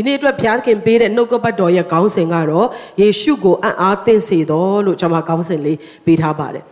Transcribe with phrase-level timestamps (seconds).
[0.00, 2.68] ဒီနေ့အတွက်ဘုရားသခင်ပေးတဲ့နှုတ်ကပတ်တော်ရဲ့ခေါင်းစဉ်ကတော့
[3.00, 6.64] ယေရှုကိုအံ့အားသင့်စေတော်လို့ကျွန်မခေါင်းစဉ်လေးပေးထားပါတယ်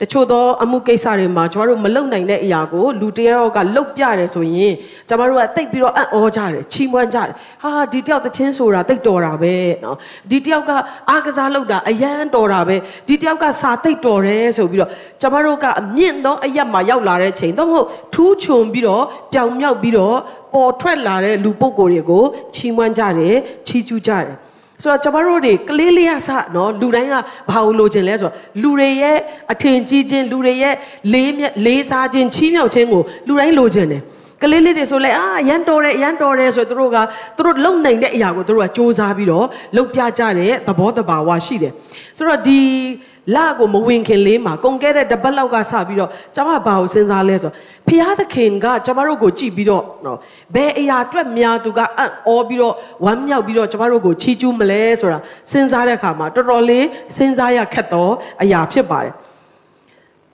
[0.00, 4.74] တချို့သောအမှုကိစ္စတွေမှာကျမတို့မလုံနိုင်တဲ့အရာကိုလူတယောက်ကလှုပ်ပြတယ်ဆိုရင်
[5.08, 7.30] ကျမတို့ကတိတ်ပြီးတော့အံ့ဩကြတယ်ချီးမွမ်းကြတယ်
[7.62, 9.96] ဟာဒီတယောက်သချင်းဆိုတာတိတ်တော်တာပဲเนาะ
[10.30, 10.70] ဒီတယောက်က
[11.10, 12.76] အားကစားလုပ်တာအယမ်းတော်တာပဲ
[13.08, 14.90] ဒီတယောက်ကစာတိတ်တော်တယ်ဆိုပြီးတော့
[15.20, 20.16] ကျမတို့ကအမြင့်သောအရက်မှာရောက်လာတဲ့ချိန်တော့မဟုတ်ထူးချွန်ပြီးတော့ပျောင်မြောက်ပြီးတော့
[20.54, 23.36] ပေါ်ထွက်လာတဲ့လူပုဂ္ဂိုလ်တွေကိုချီးမွမ်းကြတယ်
[23.66, 24.36] ချီးကျူးကြတယ်
[24.81, 27.15] ဆိုတော့ကျွန်တော်တို့တွေကလေးလေးရစနော်လူတိုင်းက
[27.49, 29.17] ဘာလို့လိုချင်လဲဆိုတော့လူတွေရဲ့
[29.51, 30.75] အထင်ကြီးခြင်းလူတွေရဲ့
[31.13, 34.01] လေးမြတ်လေးစားခြင်းချီးမြှောက်ခြင်းကိုလူတိုင်းလိုချင်တယ်
[34.41, 36.97] ကလေးလေးတွေဆိုလဲအာရန်တော်တယ်ရန်တော်တယ်ဆိုတော့သူတို့က
[37.37, 41.73] သူတို့လုံနိုင်တဲ့အရာကိုသူတို့ကစူးစမ်းပြီးတော့လုပ်ပြကြတဲ့သဘောတဘာဝရှိတယ်
[42.17, 42.59] ဆိုတော့ဒီ
[43.35, 47.55] လကိုမဝင်ခင်လေးမှာကုန်ခဲ့တဲ့တပတ်လောက်ကစပြီးတော့ကျွန်မဘာကိုစဉ်းစားလဲဆိုတော့
[47.87, 50.17] ဖျားသခင်ကကျွန်မတို့ကိုကြည့်ပြီးတော့နော်
[50.55, 52.73] ဘယ်အရာအတွက်များသူကအံ့ဩပြီးတော့
[53.05, 55.19] ဝမ်းမြောက်ပြီးတော့ကျွန်မတို့ကိုချီးကျူးမလဲဆိုတာ
[55.51, 56.85] စဉ်းစားတဲ့အခါမှာတော်တော်လေး
[57.17, 59.13] စဉ်းစားရခက်တော့အရာဖြစ်ပါတယ်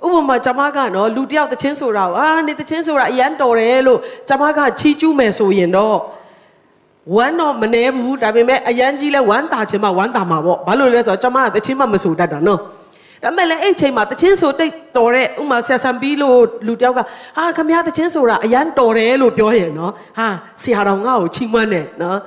[0.05, 5.99] ဥပမာကျွန်မကနော်လူတယောက်တချင်းဆိုတာကိုအာနေတချင်းဆိုတာအရန်တော်တယ်လို့ကျွန်မကချီးကျူးမယ်ဆိုရင်တော့
[7.15, 12.59] ဝမ်းတော့မနေဘူးဒါပေမဲ့အရန်ကြီးလဲဝမ်းတာခြင်းမှဝမ်းတာမှာပေါ့ဘာလို့လဲဆိုတော့ကျွန်မကတချင်းမှမဆိုတတ်တာနော်
[13.23, 16.99] ဒါမဲ့လည်းအဲ့ချိန်မှာတချင်းဆိုတိတ်တော်တဲ့ဥမာဆရာဆံပြီးလို့လူတယောက်က
[17.37, 20.27] ဟာခမရတချင်းဆိုတာအရန်တော်တယ်လို့ပြောရင်နော်ဟာ
[20.61, 22.19] ဆရာတော်ငါ့ကိုချီးမွမ်းတယ်နော်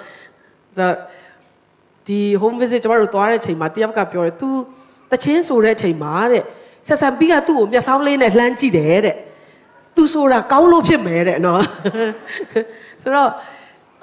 [0.78, 0.90] ဆို
[2.06, 4.48] ဒီ home visit ကျွန်တော်တို့သွားတဲ့ချိန်မှာတယောက်ကပြောတယ် तू
[5.12, 6.42] တချင်းဆိုတဲ့ချိန်မှာတဲ့
[6.88, 9.16] ဆက်ဆံပြီးကသူ့ကိုမျက်စောင်းလေးနဲ့လှမ်းကြည့်တယ်တဲ့
[9.96, 11.62] သူဆိုတာကောင်းလို့ဖြစ်မယ်တဲ့နော်
[13.02, 13.30] ဆိုတော့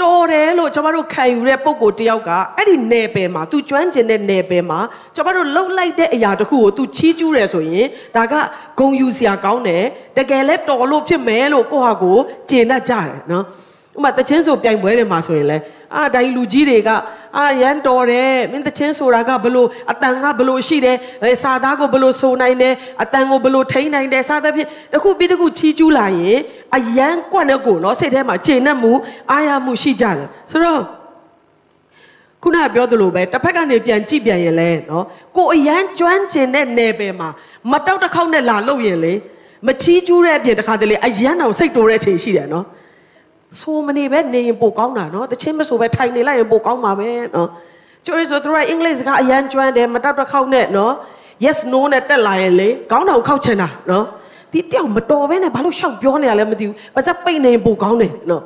[0.02, 4.80] တော်တယ်လို့ကျွန်တော်တို့ခံယူတဲ့ပုံကိုတယောက်ကအဲ့ဒီနယ်ပယ်မှာ तू ကျွမ်းကျင်တဲ့နယ်ပယ်မှာ
[5.16, 8.34] ကျွန်တော်တို့လှုပ်လိုက်တဲ့အရာတခုကို तू ချီးကျူးတယ်ဆိုရင်ဒါက
[8.80, 9.84] ဂုံယူစရာကောင်းတယ်
[10.18, 12.18] တကယ်လဲတော်လို့ဖြစ်မယ်လို့ကိုယ့်ဟာကို
[12.50, 13.46] ကျေနပ်ကြတယ်နော်
[14.00, 15.58] ဥမာတချင်းဆိုပြိုင်ပွဲတွေမှာဆိုရင်လဲ
[15.96, 16.90] အာဒိုင်လူကြီးတွေက
[17.38, 20.98] အာရန်တော်တယ်မင်းတချင်းဆိုတာကဘလို့အတန်ကဘလို့ရှိတယ်
[21.44, 26.40] စာသားကိုဘလို့ဆိုနိုင်တယ်အတန်ကိုဘလို့ထိန်းနိုင်တယ်စသဖြင့်တခုပြီးတခုချီးကျူးလာရင်
[26.76, 28.94] အရန်ကွက်တဲ့ကိုနော်စိတ်ထဲမှာကျေနပ်မှု
[29.32, 30.82] အားရမှုရှိကြတယ်ဆိုတော့
[32.44, 35.06] ခုနကပြောသလိုပဲတစ်ဖက်ကနေပြန်ကြည့်ပြန်ရင်လဲနော်
[35.38, 37.30] ကိုအရန်ကျွမ်းကျင်တဲ့နယ်ပယ်မှာ
[37.72, 39.14] မတောက်တစ်ခေါက်နဲ့လာလို့ရင်လေ
[39.68, 42.66] မချီးကျူးတဲ့အပြင်တခါတလေအရန်အောင်စိတ်တိုးတဲ့အချိန်ရှိတယ်နော်
[43.58, 47.50] ဆိုမနေပဲနေရင်ပိုကောင်းတာနော်တချင်းမဆိုပဲထိုင်နေလိုက်ရင်ပိုကောင်းပါပဲနော်
[48.06, 50.94] ကျိုးရဆိုသူကအင်္ဂလိပ်စကားအရန်ကျွမ်းတယ်မတောက်တစ်ခေါက်နဲ့နော်
[51.46, 54.06] yes no နဲ့တက်လာရင်လေကောင်းတာကိုခောက်ချင်တာနော်
[54.52, 58.44] ဒီတယောက်မတော်ပဲနဲ့ဘာလို့ရှောက်ပြောနေရလဲမသိဘူးဘာစပိတ်နေပိုကောင်းတယ်နော်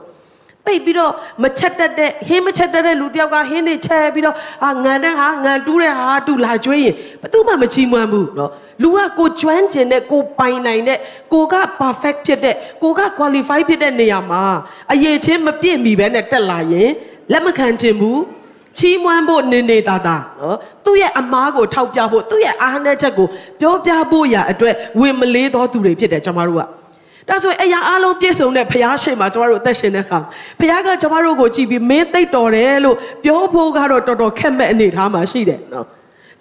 [0.69, 8.51] တိတ်ပြီးတော့မချက်တက်တဲ့ဟင်းမချက်တက်တဲ့လူတယောက်ကဟင်းနေချက်ပြီးတော့အာငံတဲ့ဟာငံတူးတဲ့ဟာတူလာကျွေးရင်ဘယ်သူမှမချီးမွမ်းဘူးเนาะ
[8.83, 10.99] လူကကိုကျွမ်းကျင်တဲ့ကိုပိုင်နိုင်တဲ့
[11.33, 14.43] ကိုက perfect ဖြစ်တဲ့ကိုက qualify ဖြစ်တဲ့နေရာမှာ
[14.93, 16.91] အရေးချင်းမပြည့်မီပဲနဲ့တက်လာရင်
[17.33, 18.21] လက်မခံခြင်းဘူး
[18.79, 23.27] ချီးမွမ်းဖို့နေနေတာတာနော်သူ့ရဲ့အမားကိုထောက်ပြဖို့သူ့ရဲ့အားနည်းချက်ကို
[23.61, 26.65] ပြောပြဖို့ရာအတွက်ဝင်မလေးသောသူတွေဖြစ်တယ်ကျွန်တော်တို့က
[27.30, 30.20] ဒါဆိုရင်အရာအလုံးပြည့်စုံတဲ့ဘုရားရှင်မှာကျမတို့အသက်ရှင်တဲ့အခါ
[30.60, 35.88] ဘုရားကကျမတို့ကိုကြည်ပြီးမင်းသိတော်တယ်လို့ပြောဖို့ကတော့တော်တော်ခက်မဲ့အနေထားမှာရှိတယ်နော်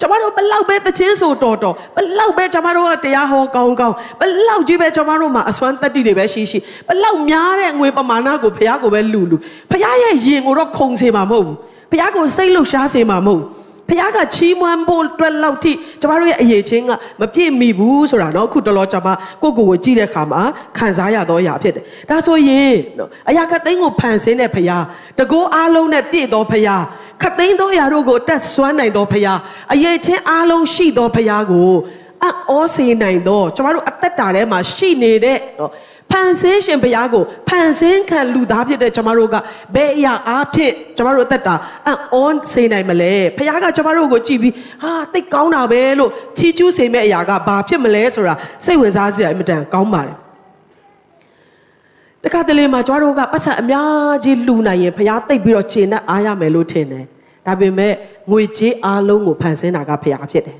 [0.01, 9.37] ကျမတို့ဘလောက်ပဲတချင်းဆိုတော်တော်ဘလောက်ပဲကျမတို့ကတရားဟောကောင်းကောင်းဘလောက်ကြီးပဲကျမတို့မှာအစွမ်းတက်တီတွေပဲရှိရှိဘလောက်များတဲ့ငွေပမာဏကိုဘုရားကိုပဲလူလူ
[9.71, 11.57] ဘုရားရဲ့ယင်ကိုတော့ခုံစေမှာမဟုတ်ဘူး
[11.91, 16.92] ဘုရားကိုစိတ်လှုပ်ရှားစေမှာမဟုတ်ဘူး ဖခင်ကချီးမွမ်းဖို့အတွက်လောက်ထိကျမတို့ရဲ့အရေးချင်းက
[17.22, 19.08] မပြည့်မီဘူးဆိုတာเนาะအခုတော်တော်ကျမ
[19.44, 20.42] ကိုကိုကိုကြည့်တဲ့အခါမှာ
[20.78, 22.76] ခံစားရတော့ရာဖြစ်တယ်ဒါဆိုရင်
[23.30, 24.84] အရာကသိန်းကိုဖန်ဆင်းတဲ့ဖခင်
[25.20, 26.82] တကောအားလုံးနဲ့ပြည့်တော်ဖခင်
[27.22, 29.38] ခသိန်းသောအရာတို့ကိုတက်ဆွမ်းနိုင်သောဖခင်
[29.74, 31.72] အရေးချင်းအားလုံးရှိသောဖခင်ကို
[32.52, 35.38] အောစေနိုင်သောကျမတို့အသက်တာထဲမှာရှိနေတဲ့
[36.13, 39.37] ဖန်ဆင်းရှင်ဘုရားကိုဖန်ဆင်းခံလူသားဖြစ်တဲ့ကျမတို့က
[39.75, 41.55] ဘယ်အရာအားဖြင့်ကျမတို့အသက်တာ
[41.87, 41.99] အံ့
[42.37, 48.35] ဩစေနိုင်မလဲဘုရားကကျမတို့ကိုကြည်ပြီးဟာသိကောင်းတာပဲလို့ချီးကျူးစေမယ့်အရာကဘာဖြစ်မလဲဆိုတာ
[48.65, 50.17] စိတ်ဝင်စားစရာအင်မတန်ကောင်းပါတယ်
[52.25, 57.05] တခါတလေမှာကျမတို့ကပတ်စံအများကြီးလူနိုင်ရင်ဘုရားသိပြီးတော့ခြေနဲ့အားရမယ်လို့ထင်တယ်
[57.47, 57.93] ဒါပေမဲ့
[58.31, 60.59] ငွေကြေးအားလုံးကိုဖန်ဆင်းတာကဘုရားဖြစ်တယ်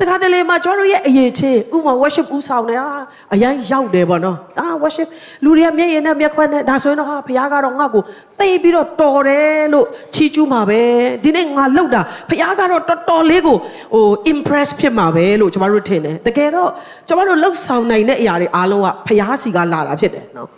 [0.00, 2.88] တခါတလေမှာကျွန်တော်ရဲ့အရေးချင်းဥမာ worship ဥဆောင်နေဟာ
[3.34, 5.08] အရင်ရောက်တယ်ပေါ့နော်ဒါ worship
[5.44, 8.02] လူတွေကမျက်ရည်နဲ့မျက်ခွက်နဲ့ဒါဆိုရင်တော့ဟာဘုရားကတော့ငါ့ကို
[8.40, 10.80] သိပြီးတော့တော်တယ်လို့ချီးကျူးမှာပဲ
[11.22, 12.00] ဒီနေ့ငါလှုပ်တာ
[12.30, 13.56] ဘုရားကတော့တော်တော်လေးကို
[13.94, 16.70] ဟို impress ဖြစ်မှာပဲလို့ကျွန်တော်တို့ထင်တယ်တကယ်တော့
[17.08, 20.48] ကျွန်တော်တို့လှုပ်ဆောင်နိုင်တဲ့အရာတွေအားလုံးကဘုရားစီကလာတာဖြစ်တယ်နော်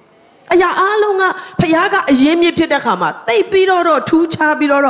[0.52, 1.22] အရာအားလုံးက
[1.60, 4.82] ဖခင်ကအရင်မြစ်ဖြစ်တဲ့ခါမှာတိတ်ပြီးတော့ထူးခြားပြီးတော့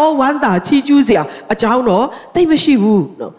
[0.00, 1.22] အော်ဝမ်းသာချီးကျူးစရာ
[1.52, 2.04] အကြောင်းတော့
[2.34, 3.32] တိတ်မရှိဘူးနော်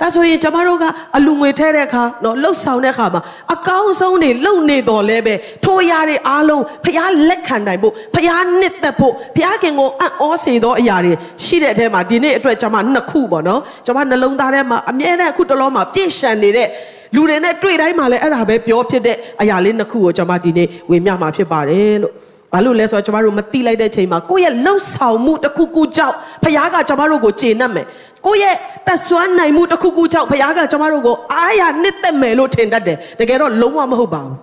[0.00, 0.84] ဒါဆိုရင်ကျမတို့က
[1.16, 3.22] အလူငွေထဲတဲ့အခါနော်လှုပ်ဆောင်တဲ့အခါမှာ
[3.54, 11.12] အကောင်းဆုံးတွေလှုပ်နေတော်လဲပဲထိုအရာတွေအားလုံးဖျားလက်ခံနိုင်ဖို့ဖျားနှစ်သက်ဖို့ဖျားခင်ကိုအံ့ဩစေသောအရာတွေ
[11.44, 16.68] ရှိတဲ့အထဲမှာဒီနေ့အတွက်ကျမနှစ်ခုပေါ့နော်ကျမနှလုံးသားထဲမှာအမြဲတမ်းအခုတလောမှာပြည့်ရှံနေတဲ့
[17.14, 22.14] လူတွေနဲ့တွေ့တိုင်းမှာလည်းအဲ့ဒါပဲပြောဖြစ်တဲ့အရာလေးနှစ်ခုကိုကျမဒီနေ့ဝေမျှမှာဖြစ်ပါတယ်လို့
[22.52, 27.86] ဘာလို့လဲဆိုတော့ကျမတို့မတိလိုက်တဲ့ချိန်မှာကိုယ့်ရဲ့လှုပ်ဆောင်မှုတစ်ခုခုကြောင့်ဖခင်ကကျမတို့ကိုကျေနပ်မယ်
[28.26, 28.56] ကိုယ့်ရဲ့
[28.88, 34.36] တဆွမ်းနိုင်မှုတစ်ခုခုကြောင့်ဖခင်ကကျမတို့ကိုအားရနှစ်သက်မယ်လို့ထင်တတ်တယ်တကယ်တော့လုံးဝမဟုတ်ပါဘူး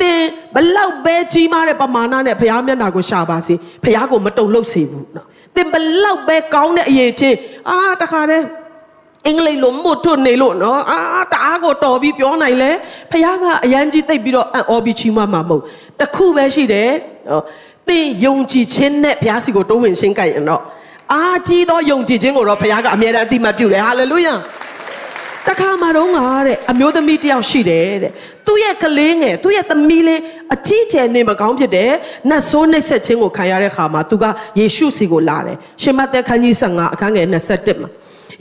[0.00, 0.20] သင်
[0.54, 5.26] ဘလောက်ပဲကြီးမားတဲ့ပမာဏနဲ့ဖခင်မျက်နှာကိုရှာပါစေဖခင်ကိုမတုံ့လှုပ်စေဘူးနော်
[5.56, 5.74] သင်ဘ
[6.04, 7.36] လောက်ပဲကောင်းတဲ့အရေးချင်း
[7.68, 8.46] အာတခါတည်း
[9.26, 10.98] အင်္ဂလိပ်လိုမို့ထွတ်နေလို့နော်အာ
[11.32, 12.70] တအားကိုတော်ပြီးပြောနိုင်လဲ
[13.10, 15.62] ဖခင်ကအရန်ကြီးသိပ်ပြီးတော့အံ့ဩပြီးချီးမွမ်းမှာမဟုတ်
[16.00, 16.90] တခုပဲရှိတယ်
[17.28, 17.42] နော်
[17.88, 20.62] သင်ယုံကြည်ခြင်းနဲ့ဘုရားစီကိုတိုးဝင်ရှင်းကြရင်တော့
[21.12, 24.34] အာကြီးသောယုံကြည်ခြင်းကိုတော့ဘုရားကအမြဲတမ်းအတိမတ်ပြုတယ်ဟာလေလုယာ
[25.48, 28.12] တခါမှတော့ငါတဲ့အမျိုးသမီးတယောက်ရှိတယ်တဲ့
[28.46, 30.20] သူ့ရဲ့ကလေးငယ်သူ့ရဲ့သမီးလေး
[30.54, 31.92] အကြီးကျယ်နေမကောင်းဖြစ်တယ်
[32.30, 34.24] နတ်ဆိုးနှိပ်စက်ခြင်းကိုခံရတဲ့ခါမှာသူက
[34.58, 37.90] ယေရှုစီကိုလာတယ်ရှင်မသက်ခန်းကြီး15အခန်းငယ်21မှာ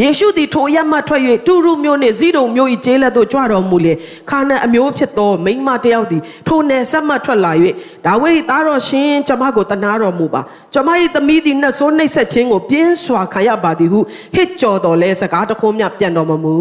[0.02, 3.94] ယေရှုသည်ထိုရမထွက်၍တူရုမျိုးနှင့်ဇီးတုံမျိုး၏ကျေးလက်သို့ကြွတော်မူလေ
[4.30, 7.54] ခါနန်အမျိုးဖြစ်သောမိန်းမတစ်ယောက်သည်ထိုနယ်ဆက်မှထွက်လာ၍
[8.06, 10.42] ဒါဝိဒ်သားတော်ရှင်ကျမကိုတနာတော်မူပါ
[10.74, 14.00] ကျမ၏သမီးသည်နှဆိုးနှိပ်ဆက်ခြင်းကိုပြင်းစွာခံရပါသည်ဟု
[14.36, 16.56] ဟစ်ကြော်တော်လဲစကားတခုမျှပြန်တော်မမူ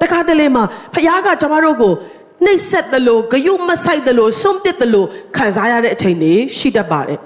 [0.00, 0.64] တခါတလေမှာ
[0.94, 1.92] ဖခင်ကကျမတို့ကို
[2.44, 5.06] နှိပ်ဆက်တယ်လို့ဂယုမဆိုင်တယ်လို့ဆုံးပစ်တယ်လို့
[5.36, 7.20] ခံစားရတဲ့အချိန်တွေရှိတတ်ပါတယ်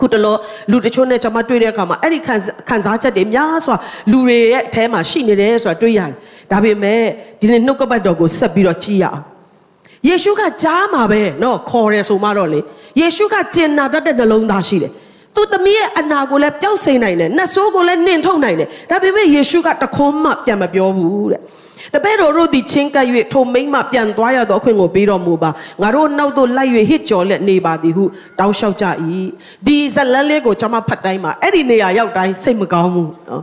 [0.00, 0.36] ခုတလော
[0.70, 2.34] လူတချို့နဲ့ကျွန်မတွေ့တဲ့အခါမှာအဲ့ဒီခံ
[2.68, 3.76] ခံစားချက်တွေများစွာ
[4.10, 6.14] လူတွေရဲ့အထဲမှာရှိနေတယ်ဆိုတာတွေ့ရတယ်။
[6.50, 7.02] ဒါပေမဲ့
[7.40, 9.22] ဒီနေ့နှုတ်ကပတ်တော်ကိုဆက်ပြီးတော့ကြည့်ရအောင်။
[10.08, 12.60] ယေရှုကကြားမှာပဲနော်ခေါ်တယ်ဆိုမှတော့လေ
[13.00, 14.92] ယေရှုကကျင်နာတတ်တဲ့နှလုံးသားရှိတယ်။
[15.34, 21.40] သူသမီးရဲ့အနာကိုလည်းပျောက်စိမ့်နိုင်တယ်။နှဆိုးကိုလည်းနှင်ထုတ်နိုင်တယ်။ဒါပေမဲ့ယေရှုကတခွန်းမှပြန်မပြောဘူးတဲ့။
[21.94, 25.50] တပည့်တော်တို့သည်ချင်းကပ်၍ထိုမိမ့်မှပြန်သွားရသောအခွင့်ကိုပေးတော်မူပါ
[25.82, 28.04] ငါတို့နောက်သို့လိုက်၍ဟစ်ကြော်လက်နေပါသည်ဟု
[28.38, 28.86] တောင်းလျှောက်ကြ၏
[29.66, 33.42] ဒီဇလန်းလေးကိုကျွန်မဖတ်တိုင်းမှာအဲ့ဒီနေရာရောက်တိုင်းစိတ်မကောင်းဘူးနော်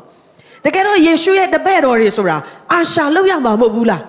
[0.65, 2.37] တကယ်တော့ယေရှုရဲ့တပည့်တော်တွေဆိုတာ
[2.71, 4.03] အာရှာလောက်ရမှာမဟုတ်ဘူးလား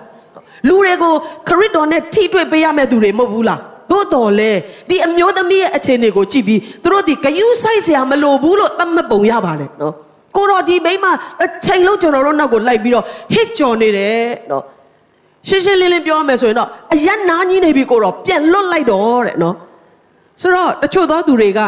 [0.67, 1.13] လူတွေကို
[1.47, 3.59] ခရစ်တော်နဲ့ထိတွေ့ပေးရမယ့်သူတွေမဟုတ်ဘူးလား
[3.91, 4.51] သို့တော်လေ
[4.89, 9.95] ဒီအမျိုးသမီးရဲ့အခြေအနေကိုကြည့်ပြီးသူတို့ဒီဂယုဆိုင်စရာမလိုဘူးလို့သတ်မှတ်ပုံရပါတယ်နော်
[10.37, 11.05] ကိုတော်ဒီမိမ
[11.43, 14.63] အချိန်လုံးကျွန်တော်တို့နောက်ကိုလိုက်ပြီးတော့ဟစ်ကြော်နေတယ်နော်
[15.47, 19.55] ရှင်းရှင်းလင်းလင်းပြောရမယ်ဆိုရင်တော့အယက်နာကြီးနေပြီကိုတော်ပြန်လွတ်လိုက်တော့တဲ့နော်
[20.41, 21.59] ဆိုတော့တချို့သောသူတွေက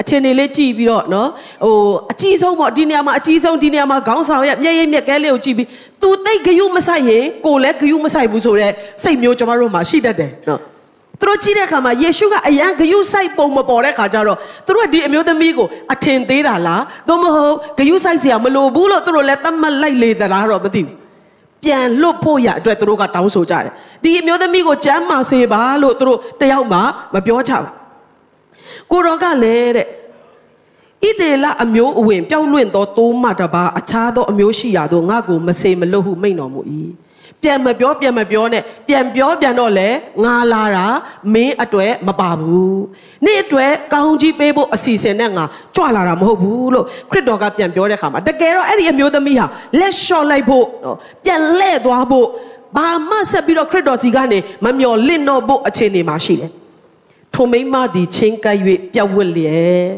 [0.00, 1.28] အချင်းတွေလေးကြည့်ပြီးတော့နော်
[1.64, 1.74] ဟို
[2.12, 5.68] အကြီးဆုံးပေါ့ဒီနေရာမှာအကြီးဆုံးဒီနေရာမှာခေါင်းဆောင်ရဲ့မျက်ရည်မျက်ကဲလေးကိုကြည့်ပြီး
[6.02, 8.72] သူတိတ်ဂယုမဆိုင်ရင်ကိုလည်းဂယုမဆိုင်ဘူးဆိုတော့
[9.02, 10.60] စိတ်မျိုးကျွန်တော်တို့မှာရှိတတ်တယ်နော်
[11.20, 20.96] သူတို့ကြည့်တဲ့အခါမှာယေရှုကအရန်ဂယုဆိုင်ပုံမပေါ်တဲ့ခါကျတော့သူတို့ကဒီအမျိုးသမီးကိုအထင်သေးတာလားသို့မဟုတ်ဂယုဆိုင်စရာမလိုဘူးလို့သူတို့လည်းသတ်မှတ်လိုက်လေသလားတော့မသိဘူး
[21.64, 23.72] ပြန်လွတ်ဖို့ရအတွက်သူတို့ကတောင်းဆိုကြတယ်
[24.02, 26.78] ဒီအမျိုးသမီးကိုကျမ်းမာစေပါလို့သူတို့တယောက်မှ
[27.14, 27.68] မပြောချဘူး
[28.90, 29.86] ကိုရောကလည်းတဲ့
[31.04, 36.60] ဣဒေလအမျိုးအဝင် ပြောင်းလွင့်သောတိုးမတပါအခြားသောအမျိုးရှိရာသို့ငါ့ကိုမစေမလွတ်ဟုမိန့်တော်မူ၏
[37.42, 39.88] ပြန်မပြောပြန်မပြောနဲ့ပြန်ပြောပြန်တော့လေ
[40.24, 40.86] ငါလာတာ
[41.34, 42.80] မင်းအတွက်မပါဘူး
[43.24, 45.44] နေ့အတွက်ကောင်းကြီးပေးဖို့အစီအစဉ်နဲ့ငါ
[45.76, 49.46] ကြွလာတာမဟုတ်ဘူးလို့ခရစ်တော်ကပြန်ပြောတဲ့ခါမှာတကယ်တော့အဲ့ဒီအမျိုးသမီးဟာ
[49.78, 50.64] လက်လျှော့လိုက်ဖို့
[51.24, 52.26] ပြန်လဲ့သွားဖို့
[52.76, 56.50] ဘာမှဆက်ပြီးတော့ခရစ်တော်စီကနေမမျော်လင့်တော့ဖို့အခြေအနေမှာရှိတယ်
[57.34, 58.56] ထိုမိမသည်ချင်းကပ်၍
[58.92, 59.88] ပြတ်ဝတ်လျက်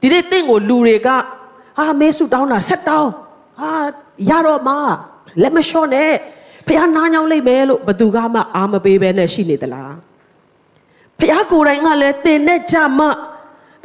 [0.00, 3.10] ဒီနေ့တင့်ကိုလူတွေကဟာမေးဆုတောင်းတာဆက်တောင်း
[3.58, 3.72] ဟာ
[4.30, 4.78] ရတော့မှာ
[5.42, 6.12] လက်မလျှော့နဲ့
[6.67, 9.93] ဖះနားညောင်းလိုက်မယ်လို့ဘသူကမှအာမပေးဘဲနဲ့ရှိနေသလား
[11.19, 13.01] ဖះကိုယ်တိုင်ကလည်းတင်နဲ့ကြမ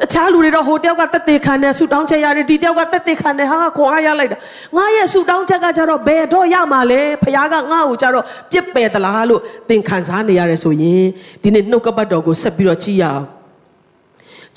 [0.01, 4.37] တခြားလူတွေတော့ဟိုတယောက်ကတက်သေးခံနေဆူတောင်းချက်ရတယ်ဒီတယောက်ကတက်သေးခံနေဟာခွန်အားရလိုက်တာ
[4.77, 11.07] ငါရဲ့ဆူတောင်းချက်ကကြတော့ဘယ်တော့ရမှာလဲဖះကငါ့ကိုကြတော့ပြစ်ပယ်သလားလို့သင်ခံစားနေရတယ်ဆိုရင်
[11.43, 13.25] ဒီနေ့နှုတ်ကပတ်တော်ကိုဆက်ပြီးတော့ကြည့်ရအောင်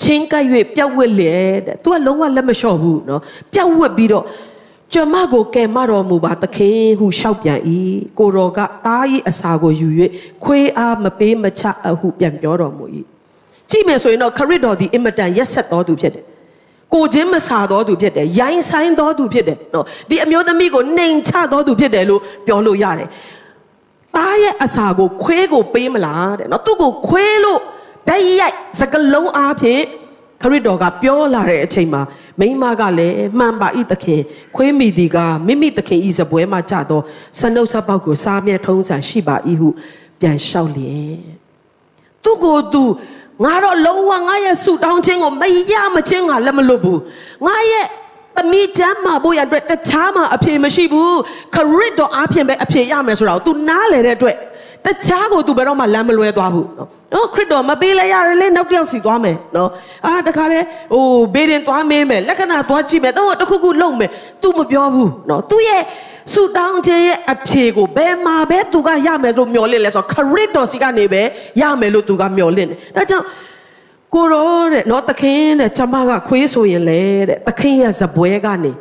[0.02, 3.20] ချင်းကပ်၍ပြက်ဝက်လေတဲ့ तू ကလုံးဝလက်မလျှော့ဘူးเนาะ
[3.52, 4.24] ပြက်ဝက်ပြီးတော့
[4.93, 7.59] ကျွန်မကိုကယ်မတော်မူပါသခင်ဟုလျှောက်ပြန်၏
[8.19, 9.87] ကိုတော်ကသား၏အစာကိုယူ၍
[10.43, 12.85] ခွေးအားမပေးမချအဟုပြန်ပြောတော်မူ၏
[13.69, 16.25] ကြည့်မယ်ဆိုရင်တော့ခရစ်တော်ဒီအင်မတန်ရက်ဆက်တော်သူဖြစ်တယ်
[16.93, 23.09] ကိုချင်းမစာတော်သူဖြစ်တယ်ရိုင်းဆိုင်တော်သူဖြစ်တယ်နော်ဒီအမျိုးသမီးကိုနှိမ်ချတော်သူဖြစ်တယ်လို့ပြောလို့ရတယ်
[24.15, 27.59] သားရဲ့အစာကိုခွေးကိုပေးမလားတဲ့နော်သူ့ကိုခွေးလို့
[28.07, 29.83] ဓာတ်ရိုက်စကလုံးအားဖြင့်
[30.41, 32.01] ခရစ်တော်ကပြောလာတဲ့အချိန်မှာ
[32.39, 34.21] မိမကလည်းမှန်ပါဤသခင်
[34.55, 35.17] ခွေးမိသည်က
[35.47, 37.03] မိမိသခင်ဤစပွဲမှာကြတော့
[37.39, 39.69] စနှုတ်ဆက်ပေါက်ကိုစားမြဲထုံးစံရှိပါ၏ဟု
[40.19, 41.19] ပြန်လျှောက်လျင်
[42.23, 42.83] သူကိုသူ
[43.43, 46.99] ငါတော့လုံးဝငါရဲ့ဆူတောင်းခြင်းကိုမရမချင်းငါလက်မလွတ်ဘူး
[47.45, 47.87] ငါရဲ့
[48.35, 51.17] သမီးချမ်းမာဖို့ရအတွက်တခြားမှာအဖြေမရှိဘူး
[51.55, 54.35] ခရစ်တော်အားဖြင့်ပဲအဖြေရမယ်ဆိုတာကို तू နားလေတဲ့အတွက်
[54.85, 56.67] တခြားကိုသူဘယ်တော့မှလမ်းမလွဲသွားဘူး
[57.13, 59.69] နော်ခရစ်တော်မပေးလဲရတယ်လေနောက်တစ်ယောက်စီသွားမယ်နော်
[60.05, 64.09] အာတခါတည်းဟိုဘေးရင်သွားမင်းမယ်လက္ခဏာသွားကြည့်မယ်တော့တခုခုလုပ်မယ်
[64.41, 65.81] तू မပြောဘူးနော်သူ့ရဲ့
[66.31, 71.21] ဆူတောင်းခြင်းရဲ့အဖြေကိုဘယ်မှာပဲသူကရမယ်လို့မျှော်လင့်လဲဆိုတော့ခရစ်တော်စီကနေပဲ
[71.61, 73.25] ရမယ်လို့သူကမျှော်လင့်တယ်ဒါကြောင့်
[74.13, 78.71] ကိုရောတဲ့နော်သခင်တဲ့ကျမကခွေးဆိုရင်လေတဲ့သခင်ရဲ့ဇပွဲကနေ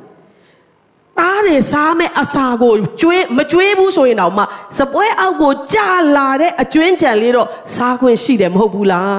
[1.20, 4.44] သားတွေစားမဲ့အစာကိုကျွေးမကျွေးဘူးဆိုရင်တော့မှ
[4.78, 9.18] စပွဲအောက်ကိုကြာလာတဲ့အကျွင်းကြံလေးတော့စားခွင့်ရှိတယ်မဟုတ်ဘူးလား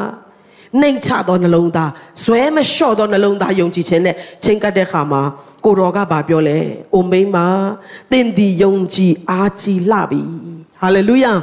[0.82, 1.92] နှိမ်ချသောနှလုံးသား
[2.24, 5.22] ဇွဲမလျှော့သောနှလုံးသားယုံကြည်ခြင်းနဲ့ချိန်ကပ်တဲ့ခါမှာ
[5.66, 6.58] ကိုတော်ကဗာပြောလဲ
[6.94, 7.38] အိုမိန်းမ
[8.12, 10.24] သင်ဒီယုံကြည်အားကြီးလှပြီ
[10.82, 11.34] ဟာလေလုယာ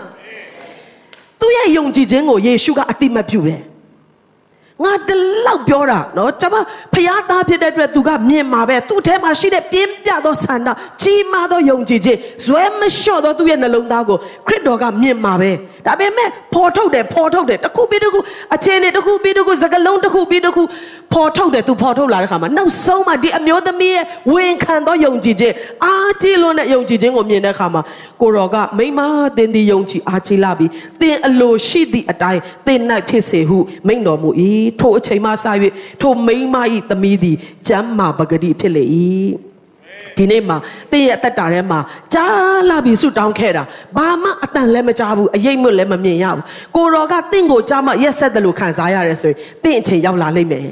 [1.40, 3.62] သူ့ရဲ့ယုံကြည်ခြင်းကိုယေရှုကအတိမတ်ပြုတယ်
[4.84, 5.10] ငါတ
[5.46, 6.56] လောက်ပြောတာနော်ကျွန်မ
[6.94, 10.68] ဖျားသားဖြစ်တဲ့အတွက်သူကမြင်မှာပဲသူ့ထဲမှာရှိတဲ့ပြင်းပြသောဆန္ဒ
[11.02, 15.50] ကြီးမားသောယုံကြည်ခြင်းဇွဲမလျှော့သောသူ့ရဲ့နှလုံးသားကိုခရစ်တော်ကမြင်မှာပဲ
[15.86, 18.20] ဒါပေမဲ့ပေါ်ထုတ်တယ်ပေါ်ထုတ်တယ်တစ်ခုပြီးတစ်ခု
[18.54, 20.62] အခြေအနေတစ်ခုပြီးတစ်ခုစကလုံးတစ်ခုပြီးတစ်ခု
[21.12, 25.54] ပေါ်ထုတ်တယ်သူပေါ်ထုတ်လာတဲ့ခါမှာနောက်ဆုံးမှဒီအမျိုးသမီးရဲ့ဝန်ခံသောယုံကြည်ခြင်း
[25.84, 27.82] အားကြီးလွန်းတဲ့ယုံကြည်ခြင်းကိုမြင်တဲ့ခါမှာ
[28.20, 29.00] ကိုတော်ကမိမ
[29.36, 30.66] သင်ဒီယုံကြည်အားကြီးလာပြီ
[31.00, 34.30] သင်အလိုရှိသည့်အတိုင်းသင်၌ဖြစ်စေဟုမိန့်တော်မူ၏
[34.80, 35.46] ထိုအချိန်မှစ၍
[36.00, 36.56] ထိုမိန်းမ၏
[36.90, 37.36] သမီးသည်
[37.68, 38.84] ကျမ်းမာပဂတိဖြစ်လေ၏
[40.16, 40.56] ဒီနေ့မှာ
[40.90, 41.80] တင့်ရဲ့အသက်တာထဲမှာ
[42.14, 43.62] ကြားလာပြီးဆုတောင်းခဲ့တာ
[43.96, 46.44] ဘာမှအတန်လည်းမကြားဘူးအရေးမွတ်လည်းမမြင်ရဘူး
[46.76, 50.68] ကိုတော်ကတင့်ကိုကြားမှရက်ဆက်တယ်လို့ခံစားရတယ်ဆိုရင်တင့်အချိန်ရောက်လာလိမ့်မယ်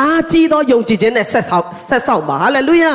[0.00, 2.90] အားကြီးသောယုံကြည်ခြင်းနဲ့ဆက်ဆောင်ဆက်ဆောင်ပါဟာလေလုယာ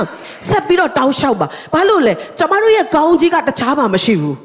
[0.49, 4.35] ဆက်ပြီးတော့တောင်းလျှောက်ပါဘာလို့လဲကျမတို့ရဲ့ကောင်းကြီးကတခြားမှမရှိဘူး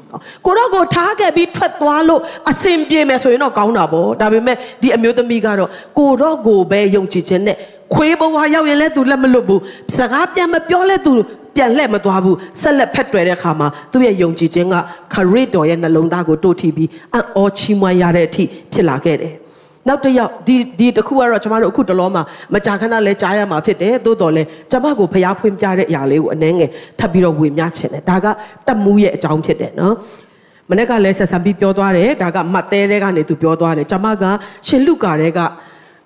[0.45, 7.57] ကိုတော့ကိုထားခဲ့ပြီးထွက်သွားလို့အစင်ပြေမယ်ဆိုရင်တော့ကောင်းတာပေါ့ဒါပေမဲ့ဒီအမျိုးသမီးကတော့ကိုတော့ကိုပဲယုံကြည်ခြင်းနဲ့
[7.93, 9.61] ခွေးဘဝရောက်ရင်လည်း तू လက်မလွတ်ဘူး
[9.97, 11.13] စကားပြန်မပြောလဲ तू
[11.55, 14.75] ပြန်လှည့်မသွားဘူးဆက်လက်ဖက်တွယ်တဲ့အခါမှာသူ့ရဲ့ယုံကြည်ခြင်းက
[15.13, 18.43] ခရစ်တော်ရဲ့နှလုံးသားကိုတို့ထီပြီးအံ့ဩချီးမွမ်းရတဲ့အထိ
[18.73, 19.33] ဖြစ်လာခဲ့တယ်
[19.87, 22.23] နောက်တစ်ယောက်ဒီဒီတစ်ခုကတော့ကျမတို့အခုတလောမှာ
[22.53, 28.25] မကြာခဏလဲကြားရမှာဖြစ်တယ်သို့တော်လဲကျမကိုဖျားဖွင့်ပြတဲ့အရာလေးကိုအနှဲငယ်ထပ်ပြီးတော့ဝေမျှချင်တယ်ဒါက
[28.67, 29.95] တက်မူးရဲ့အကြောင်းဖြစ်တယ်နော်
[30.69, 34.23] မနေ့ကလည်းဆက်ဆံပြီးပြောသွားတယ်ဒါကမတ်သေးတဲ့ကနေသူပြောသွားတယ်ကျမက
[34.67, 35.39] ရှင်လူကာတဲ့က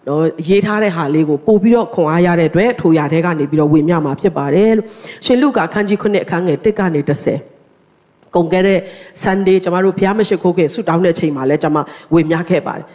[0.07, 4.85] နော်ရေးထားတဲ့ဟာလေးကိုပို့ပြီးတော့ခွန်အားရတဲ့အတွက်ထိုရာတဲ့ကနေပြီးတော့ဝေမျှမှာဖြစ်ပါတယ်လို့
[5.25, 8.79] ရှင်လူကာခန်းကြီးခုနှစ်အခန်းငယ်1ကနေ30ကုန်ခဲ့တဲ့
[9.23, 11.77] Sunday ကျမတို့ဘုရားမရှိခိုးခဲ့ဆုတောင်းတဲ့အချိန်မှာလည်းကျမ
[12.13, 12.85] ဝေမျှခဲ့ပါတယ်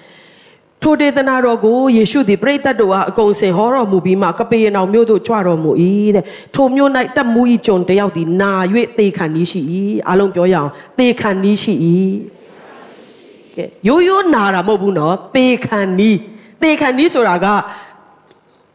[0.82, 5.70] ထိုဒေသနာတော်ကိုယေရှုသည်ပရိသတ်တို့အားအကုန်စင်ဟောတော်မူပြီးမှကပေရနောင်မြို့သို့ကြွတော်မူ၏
[6.14, 6.24] တဲ့
[6.54, 8.52] ထိုမြို့၌တက်မူ၏ကျွန်တယောက်သည်နာ၍
[8.98, 9.60] သေခံနီးရှိ၏
[10.08, 11.74] အားလုံးပြောရအောင်သေခံနီးရှိ၏
[13.56, 16.18] ကဲရိုးရိုးနာတာမဟုတ်ဘူးနော်သေခံနီး
[16.62, 17.46] သေခံနီးဆိုတာက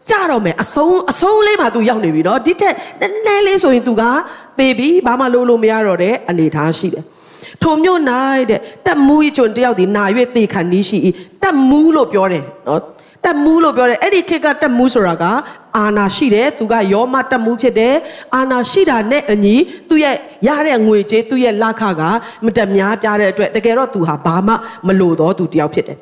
[0.10, 4.04] ကြတော့မယ်အဆုံးအဆုံးလေးမှာသူရောက်နေပြီနော်ဒီထက်နည်းနည်းလေးဆိုရင်သူက
[4.60, 7.04] သေပြီဘာမှလုပ်လို့မရတော့တဲ့အနေထားရှိတယ်
[7.62, 8.01] ထိုမြို့၌
[8.50, 10.04] တဲ့တက်မူးကျွန်တယောက်ဒီနာ၍
[10.36, 10.98] သေခံနီးရှိ၏
[11.44, 12.82] တက်မူးလို့ပြောတယ်နော်
[13.25, 15.25] တက်မူးလို့ပြောတယ်အဲ့ဒီခေတ်ကတက်မူးဆိုတာက
[15.77, 17.96] အာနာရှိတယ်သူကယောမတက်မူးဖြစ်တယ်
[18.36, 19.56] အာနာရှိတာနဲ့အညီ
[19.89, 20.16] သူ့ရဲ့
[20.48, 22.01] ရတဲ့ငွေကြေးသူ့ရဲ့လက်ခက
[22.46, 24.54] မတများပြတဲ့အတွက်တကယ်တော့သူဟာဘာမှ
[24.88, 25.98] မလိုတော့သူတယောက်ဖြစ်တယ်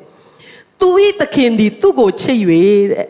[0.80, 2.38] သူဤသခင်ဒီသူ့ကိုချစ်၍
[2.92, 3.06] တဲ့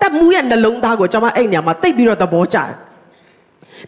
[0.00, 2.74] တက်မူးရဲ့နှလုံးသားကိုကျွန်မအဲ့ညမှာတိတ်ပြီးတော့သဘောကျတယ်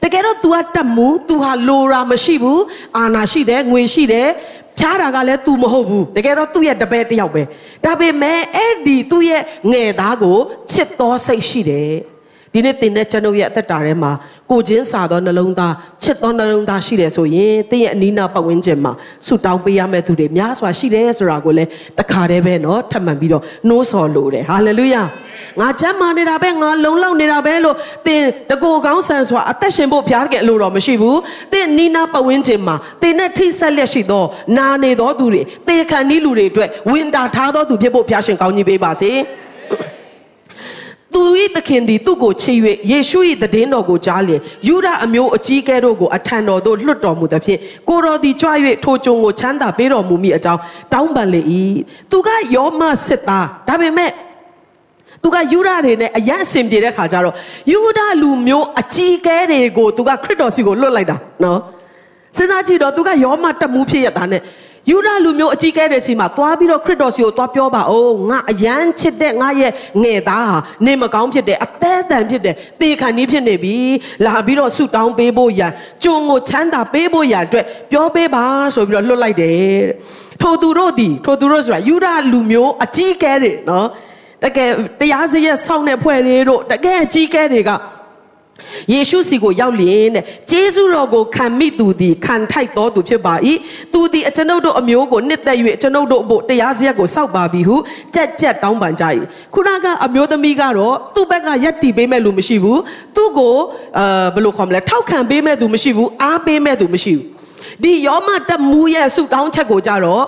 [0.04, 2.64] တကယ်တော့ तू ကတက်မှု तू ဟာလိုရာမရှိဘူး
[2.98, 4.30] အာနာရှိတယ်ငွေရှိတယ်
[4.80, 7.42] ဖြားတာကလည်း तू မဟုတ်ဘူးတကယ်တော့သူ့ရဲ့တပည့်တယောက်ပဲ
[7.86, 10.38] ဒါပေမဲ့အဲ့ဒီသူ့ရဲ့ငယ်သားကို
[10.72, 11.94] ချစ်တော်စိတ်ရှိတယ်
[12.54, 14.12] ဒီနေ့တင်တဲ့ကျွန်ုပ်ရဲ့အသက်တာထဲမှာ
[14.52, 18.92] ကိုချင်းစာသောနှလုံးသားချစ်သောနှလုံးသားရှိတယ်ဆိုရင်တင်းရဲ့အနီးနားပတ်ဝန်းကျင်မှာ
[19.26, 21.70] ဆုတောင်းပေးရမယ့်သူတွေများစွာရှိတယ်ဆိုတာကိုလည်း
[22.00, 25.04] တခါတည်းပဲเนาะထပ်မံပြီးတော့နှိုးဆော်လို့တယ်ဟာလေလုယာ
[25.60, 27.76] ငါချမ်းမာနေတာပဲငါလုံလောက်နေတာပဲလို့
[28.08, 31.20] တင်တကိုကောင်းဆန်စွာအသက်ရှင်ဖို့ဘုရားကအလိုတော်မရှိဘူး
[31.54, 34.24] တင်နီနာပတ်ဝန်းကျင်မှာတင်နဲ့ထိဆက်လက်ရှိသော
[34.58, 39.12] နာနေသောသူတွေတေခံနီးလူတွေအတွက်ဝင်တာထားသောသူဖြစ်ဖို့ဘုရားရှင်ကောင်းကြီးပေးပါစေ
[41.15, 41.23] သူ၏
[41.57, 42.57] သခင်သည်သူ့ကိုချစ်၍
[42.91, 48.49] ယေရှု၏တည်င်းတော်ကိုကြားလျင်ယူဒအမျိုးအကြီးကဲတို့ကိုအထံတော်သို့လွတ်တော်မူသဖြင့်ကိုတော်သည်ကြွ၍
[48.85, 50.61] ထိုကြုံကိုချမ်းသာပေးတော်မူမိအကြောင်း
[50.93, 51.43] တောင်းပန်လေ၏
[52.11, 54.11] သူကယောမစစ်သားဒါပေမဲ့
[55.23, 57.35] သူကယူဒတွေနဲ့အရန်အစင်ပြေတဲ့ခါကျတော့
[57.73, 61.59] ယူဒလူမျိုးအကြီးကဲတွေကိုသူကခရစ်တော်စီကိုလွတ်လိုက်တာနော်
[62.37, 64.43] စဉ်းစားကြည့်တော့သူကယောမတက်မှုဖြစ်ရတာနဲ့
[64.89, 69.73] ယူဒလူမျိုးအကြီးကဲတဲ့စီမှာသွားပြီးတော့ခရစ်တော်စီကိုသွားပြောပါအောင်ငါအယမ်းချစ်တဲ့ငါရဲ့
[70.03, 73.77] ငယ်သားဟာနေမကောင်းဖြစ်တယ်အသေးအတန်ဖြစ်တယ်တေခံကြီးဖြစ်နေပြီ
[74.27, 75.73] လာပြီးတော့ဆုတောင်းပေးဖို့ရန်
[76.05, 78.45] ကျုံကိုချမ်းသာပေးဖို့ရန်အတွက်ပြောပေးပါ
[78.75, 79.81] ဆိုပြီးတော့လွတ်လိုက်တယ်
[80.43, 83.87] ထိုသူတို့ဒီထိုသူတို့ဆိုတာယူဒလူမျိုးအကြီးကဲတွေနော်
[84.43, 84.71] တကယ်
[85.01, 87.71] တရားစရက်စောင့်တဲ့ဖွဲ့တွေတို့တကယ်အကြီးကဲတွေက
[88.93, 93.35] ယေရှုစီကိုရောက်လျင်တဲ့ဂျေဇုတော်ကိုခံမိသူသည်ခံထိုက်တော်သူဖြစ်ပါ၏
[93.93, 97.77] သူသည်အကျွန်ုပ်တို့အမျိုးကိုနှစ်သက်၍ကျွန်ုပ်တို့ဘို့တရားစရက်ကိုစောက်ပါပြီဟု
[98.15, 99.05] ကြက်ကြက်တောင်းပန်ကြ၏
[99.55, 102.81] ခုနကအမျိုးသမီးကတော့သူ့ဘက်ကရက်တီပေးမဲ့လူမရှိဘူး
[103.17, 103.55] သူ့ကို
[103.99, 107.41] အာဘယ်လိုခေါ်မလဲထောက်ခံပေးမဲ့သူမရှိဘူးအားပေးမဲ့သူမရှိဘူး
[107.83, 110.25] ဒီယောမတက်မူရဲ့ဆုတောင်းချက်ကိုကြတော့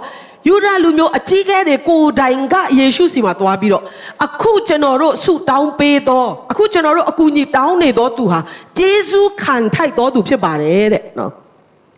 [0.49, 3.83] ယူဒလူမျိုးအကြီးကဲတွေကိုတိုင်ကယေရှုစီမှာသွားပြီးတော့
[4.25, 8.41] အခုကျွန်တော်တို့ဆုတောင်းပေးတော့အခုကျွန်တော်တို့အကူအညီတောင်းနေတော့သူဟာ
[8.79, 11.31] ဂျေဇုခံထိုက်တော်သူဖြစ်ပါတယ်တဲ့နော်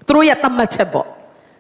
[0.07, 1.07] သူတို့ရဲ့တတ်မှတ်ချက်ပေါ့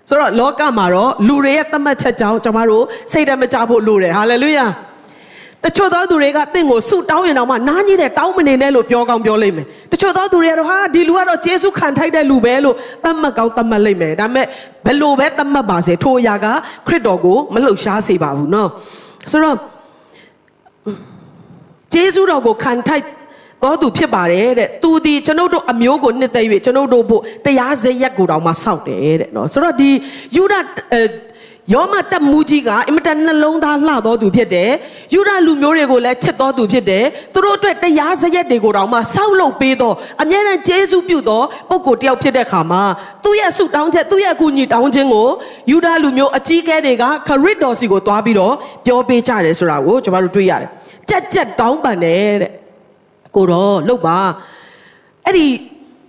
[0.08, 4.66] ဆိုတော့လောကမှာတော့လူတွေရဲ့တတ်မှတ်ချက်ကြောင့်ကျွန်တော်တို့စိတ်တမကြဖို့လိုတယ်ဟာလေလုယာ
[5.63, 14.45] တချို့သောသူတွေကတင့်ကိုဆုတောင်းရင်တော့မှနားကြီးတဲ့တောင်းမနေနဲ့လို့ပြောကောင်းပြောလိမ့်မယ်တချို့သောသူတွေကတော့ဟာဒီလူကတော့ဂျေစုခံထိုက်တဲ့လူပဲလို့သတ်မှတ်ကောင်းသတ်မှတ်လိမ့်မယ်ဒါပေမဲ့
[14.85, 16.45] ဘယ်လိုပဲသတ်မှတ်ပါစေထိုအရာက
[16.87, 18.67] ခရစ်တော်ကိုမလှုပ်ရှားစေပါဘူးเนาะ
[19.31, 19.55] ဆိုတော့
[21.93, 23.03] ဂျေစုတော်ကိုခံထိုက်
[23.63, 29.89] တော်သူဖြစ်ပါတယ်တဲ့သူဒီကျွန်ုပ်တို့အမျိုးကိုနှစ်သက်၍ကျွန်ုပ်တို့ဖို့တရားစရက်ကိုတောင်မှစောက်တယ်တဲ့เนาะဆိုတော့ဒီ
[30.35, 30.55] ယူဒ
[31.72, 34.70] ယောမတက်မူကြီးကအင်မတန်နှလုံးသားလှတော်သူဖြစ်တယ်
[35.14, 42.82] ယူဒလူမျိုးတွေကိုလည်းချစ်တော်သူဖြစ်တယ်သူတို့အတွက်တရားစရက်တွေကိုတောင်မှစောက်လုပ်ပေးတော့အမြဲတမ်းကျေးဇူးပြုတော်ပုဂ္ဂိုလ်တယောက်ဖြစ်တဲ့ခါမှာ
[43.24, 45.28] သူ့ရဲ့ဆုတောင်းချက်သူ့ရဲ့အကူအညီတောင်းခြင်းကို
[45.70, 48.54] ယူဒလူမျိုးအကြီးအကဲတွေကခရစ်တော်စီကိုသွားပြီးတော့
[48.86, 50.70] ပြောပေးကြတယ်ဆိုတာကိုကျွန်တော်တို့တွေ့ရတယ်
[51.08, 52.52] ကြက်ကြက်တောင်းပန်တယ်တဲ့
[53.36, 54.18] ကိုတော့လုတ်ပါ
[55.24, 55.46] အဲ့ဒီ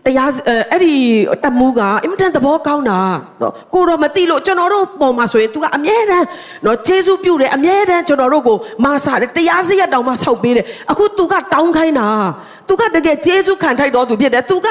[0.06, 0.30] တရား
[0.72, 0.96] အဲ့ဒီ
[1.44, 3.00] တမူးကအင်မတန်သဘောကောင်းတာ
[3.42, 6.26] နော်ကိုတော့မသိလို့ကျွန်တော်တို့ပုံမှာဆိုရင် तू ကအမြဲတမ်း
[6.66, 12.10] နော်ဂျေစုပြုတယ်အမြဲတမ်းကျွန်တော်တို့ကိုမာစာတယ်တရားစရက်တောင်မှဆောက်ပေးတယ်အခု तू ကတောင်းခိုင်းတာ
[12.68, 14.68] သူကတကယ်ဂျေစုခံထိုက်တော်သူဖြစ်တယ်သူက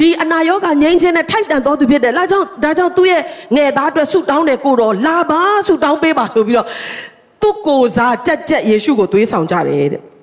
[0.00, 3.22] ဒီအနာရောဂါငြိမ်းခြင်းနဲ့ထိုက်တန်တော်သူဖြစ်တယ်ဒါကြောင့်ဒါကြောင့်သူ့ရဲ့
[3.56, 6.66] ငယ်သားအတွက်ဆုတောင်းတယ်ကိုတော့လာပါဆုတောင်းပေးပါဆိုပြီးတော့
[7.42, 10.13] သူ့ကိုယ်စားကြက်ကြက်ယေရှုကိုသွေးဆောင်ကြတယ်တဲ့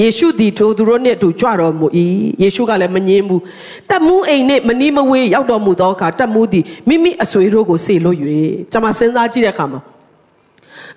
[0.00, 1.86] ယေရှုသည်ထိုသူတို့နှင့်အတူကြွတော်မူ၏
[2.42, 3.42] ယေရှုကလည်းမငြင်းဘူး
[3.90, 8.16] တမူးအိမ်နှင့်မနီးမဝေးရောက်တော်မူသောအခါတမူးသည်မိမိအဆွေတို့ကိုစေလို့၍
[8.72, 9.80] ကျွန်မစဉ်းစားကြည့်တဲ့အခါမှာ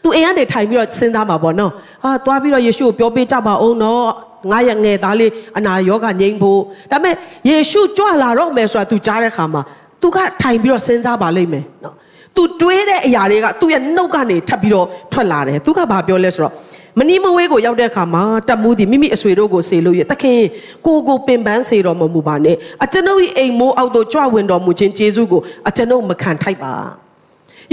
[0.04, 1.72] သူအိမ်ကနေထိုင်ပြီးတော့စဉ်းစားမှာပေါ့နော်
[2.04, 4.04] ဟာသွားပြီးတော့ယေရှုကိုပြောပေးကြပါအောင်နော်
[4.52, 6.60] ငါရဲ့ငယ်သားလေးအနာရောဂါငြိမ်းဖို့
[6.92, 7.16] ဒါပေမဲ့
[7.50, 9.62] ယေရှုကြွလာတော့မယ်ဆိုတာသူကြားတဲ့အခါမှာ
[10.02, 11.96] သူကထိုင်ပြီးတော့စဉ်းစားပါလိမ့်မယ်နော်
[12.36, 16.54] သူတွေးတဲ့အရာတွေကသူ့ရဲ့နှုတ်ကနေထပ်ပြီးတော့ထွက်လာတယ်သူကဘာပြောလဲဆိုတော့
[17.00, 20.42] မနီးမဝဲကိုရောက်တဲ့အခါမှာတက်မှုသည်မိမိအဆွေတို့ကိုစေလို့ရသခင်
[20.86, 26.74] ကိုကိုပင်ပန်းစေတော်မမူပါနဲ့အကျွန်ုပ်၏အိမ်မိုးအောက်သို့ကြွဝင်တော်မူခြင်းကျေးဇူးကိုအကျွန်ုပ်မခံထိုက်ပါ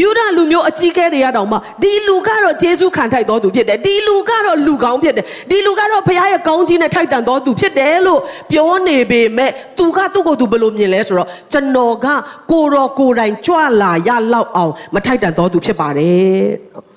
[0.00, 12.06] ယူဒလူမျိုးအကြီးကဲတွေရတော့မှဒီလူကတော့ဂျေစုခံထိုက်တော်သူဖြစ်တယ်ဒီလူကတော့လူကောင်းဖြစ်တယ်ဒီလူကတော့ဘုရားရဲ့ကောင်းကြီးနဲ့ထိုက်တန်တော်သူဖြစ်တယ်လို့ပြောနေပေမဲ့သူကသူ့ကိုယ်သူဘယ်လိုမြင်လဲဆိုတော့ကျွန်တော်က
[12.50, 16.91] ကိုတော်ကိုယ်တိုင်ကြွလာရလောက်အောင်မထိုက်တန်တော်သူဖြစ်ပါတယ်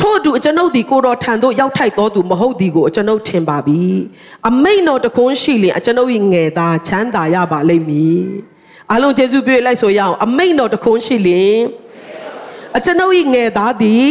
[0.00, 3.82] ထို့အတူကျွန်ုပ်ဒီကိုတော်ထံသို့ရောက်ထိုက်တော်သူမဟုတ်သည်ကိုကျွန်ုပ်ထင်ပါပြီ
[4.48, 8.20] အမိန်တော်တခွန်းရှိလျင်ကျွန်ုပ်၏ငယ်သားချမ်းသာရပါလိမ့်မည်
[8.90, 11.58] အားလုံးယေရှုပြည့်လိုက်ဆိုရအောင်အမိန်တော်တခွန်းရှိလျင်
[12.84, 14.06] ကျွန်ုပ်၏ငယ်သားသည်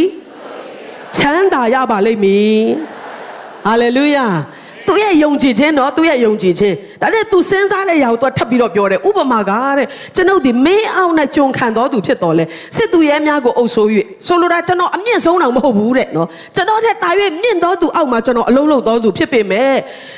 [1.16, 2.58] ချမ်းသာရပါလိမ့်မည်
[3.66, 4.26] ဟာလေလုယာ
[4.90, 12.44] သူ့ရဲ့ယုံကြည်ခြင်းတော့သူ့ရဲ့ယုံကြည်ခြင်းဒါနဲ့သူစဉ်းစားတဲ့ຢာကိုသူထပ်ပြီးတော့ပြောတယ်ဥပမာကတဲ့ကျွန်ုပ်ဒီမင်းအောင်နဲ့ကြုံခံတော်သူဖြစ်တော်လဲ
[12.76, 13.88] စစ်သူရဲများကိုအုပ်ဆိုး၍
[14.26, 17.10] ဆိုလိုတာကျွန်တော်အမြင့်ဆုံးတော့မဟုတ်ဘူးတဲ့နော်ကျွန်တော်တဲ့တာ၍
[17.42, 19.74] မြင့်တော်သူအောက်မှာကျွန်တော်အလုံးလုံးတော်သူဖြစ်ပေမဲ့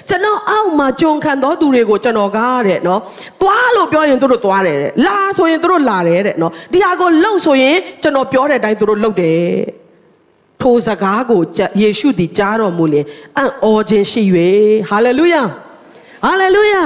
[0.09, 3.01] ကျွန်တော်အောက်မှာကြုံခံတော်သူတွေကိုကျွန်တော်ကားတဲ့နော်
[3.41, 9.82] သွားလို့ပြောရင်သူတို့သွားတယ်တဲ့လာဆိုရင်သူတို့လာတယ်တဲ့နော်ဒီဟာကိုလှုပ်ဆိုရင်ကျွန်တော်ပြောတဲ့အတိုင်းသူတို့လှုပ်တယ်
[10.63, 11.41] ထိုစကားကို
[11.83, 13.07] ယေရှုသည်ကြားတော်မူလျင်
[13.39, 14.23] အံ့ဩခြင်းရှိ၍
[14.89, 15.43] ဟာလေလုယာ
[16.25, 16.83] ဟာလေလုယာ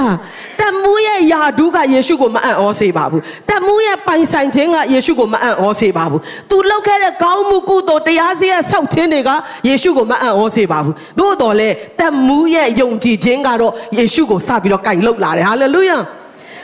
[0.59, 9.29] တမူးရဲ့ယာဒုကယေရှုကိုမအံ့ဩစေပါဘူးတမူးရဲ့ပိုင်ဆိုင်ခြင်းကယေရှုကိုမအံ့ဩစေပါဘူးသူလောက်ခဲ့တဲ့ကောင်းမှုကုသိုလ်တရားစရဲ့ဆောက်ခြင်းတွေက
[9.67, 15.97] ယေရှုကိုမအံ့ဩစေပါဘူးသို့တော်လဲတမူးရဲ့ယုံကြည်ခြင်းကတော့ယေရှုကိုစပြီးတော့ကင်လှုပ်လာတယ်ဟာလေလုယာ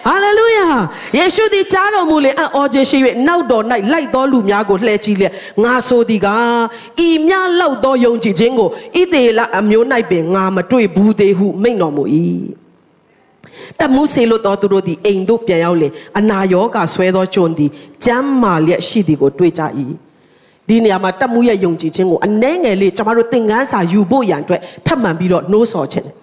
[0.05, 0.67] ဟာလေလုယာ
[1.17, 5.27] ယေရှုသည်ကြားတော်မူလေအံ့ဩခြင်းရှိ၍နောက်တော်၌လိုက်တော်လူများကိုလှည့်ကြည့်လေ
[5.63, 6.27] ငါဆိုသည်က
[7.07, 12.03] ဤမြလောက်သောယုံကြည်ခြင်းကိုဣသေလအမျိုး၌ပင်ငါမတွေ့ဘူးသေးဟုမိန့်တော်မူ၏
[13.79, 15.87] တမှုစေလို့တော်သူတို့သည်အိမ်သို့ပြန်ရောက်လေ
[16.19, 17.69] အနာရောဂါဆွဲသောကျွန်သည်
[18.05, 19.61] ကျမ်းမာလျက်ရှိသည်ကိုတွေ့ကြ၏
[20.67, 26.15] ဒီနေရာမှာတမှုရဲ့ယုံကြည်ခြင်းကိုအနှဲငယ်လေးကျွန်တော်တို့သင်ခန်းစာယူဖို့ရန်အတွက်ထပ်မံပြီးတော့နှိုးဆော်ခြင်းတယ်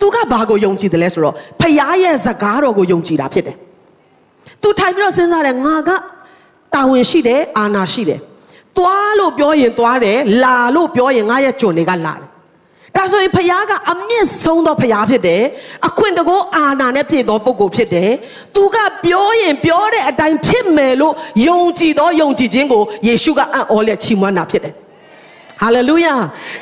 [0.00, 3.56] သူကဘာကိုယုံကြည်တယ်လဲဆိုတော့ဖခင်ရဲ့စကားတော်ကိုယုံကြည်တာဖြစ်တယ်။
[4.62, 5.90] तू ထိုင်ပြီးတော့စဉ်းစားတယ်ငါက
[6.74, 8.20] တာဝန်ရှိတယ်အာဏာရှိတယ်။
[8.76, 12.28] သွားလို့ပြောရင်သွားတယ်လာလို့ပြောရင်ငါရဲ့ကျွန်တွေကလာတယ်။
[12.96, 15.42] ဒါဆိုရင်ဖခင်ကအမြင့်ဆုံးသောဖခင်ဖြစ်တယ်။
[15.88, 18.10] အခွင့်တကောအာဏာနဲ့ပြည့်သောပုဂ္ဂိုလ်ဖြစ်တယ်။
[18.54, 21.14] तू ကပြောရင်ပြောတဲ့အတိုင်းဖြစ်မယ်လို့
[21.46, 24.74] ယုံကြည်သောယုံကြည်ခြင်းကိုယေရှုကအံ့ဩလျက်ချီးမွမ်းတာဖြစ်တယ်။
[25.62, 26.14] ဟာလေလုယာ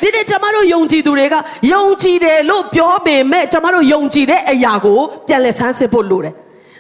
[0.02, 1.34] ဒီနေ့ကျွန်မတို့ယုံကြည်သူတွေက
[1.72, 6.34] ယုံကြည်တယ်လို့ပြောပေမဲ့ကျွန်မတို့ယုံကြည်တဲ့အရာကိုပြန်လည်ဆန်းစစ်ဖို့လိုတယ်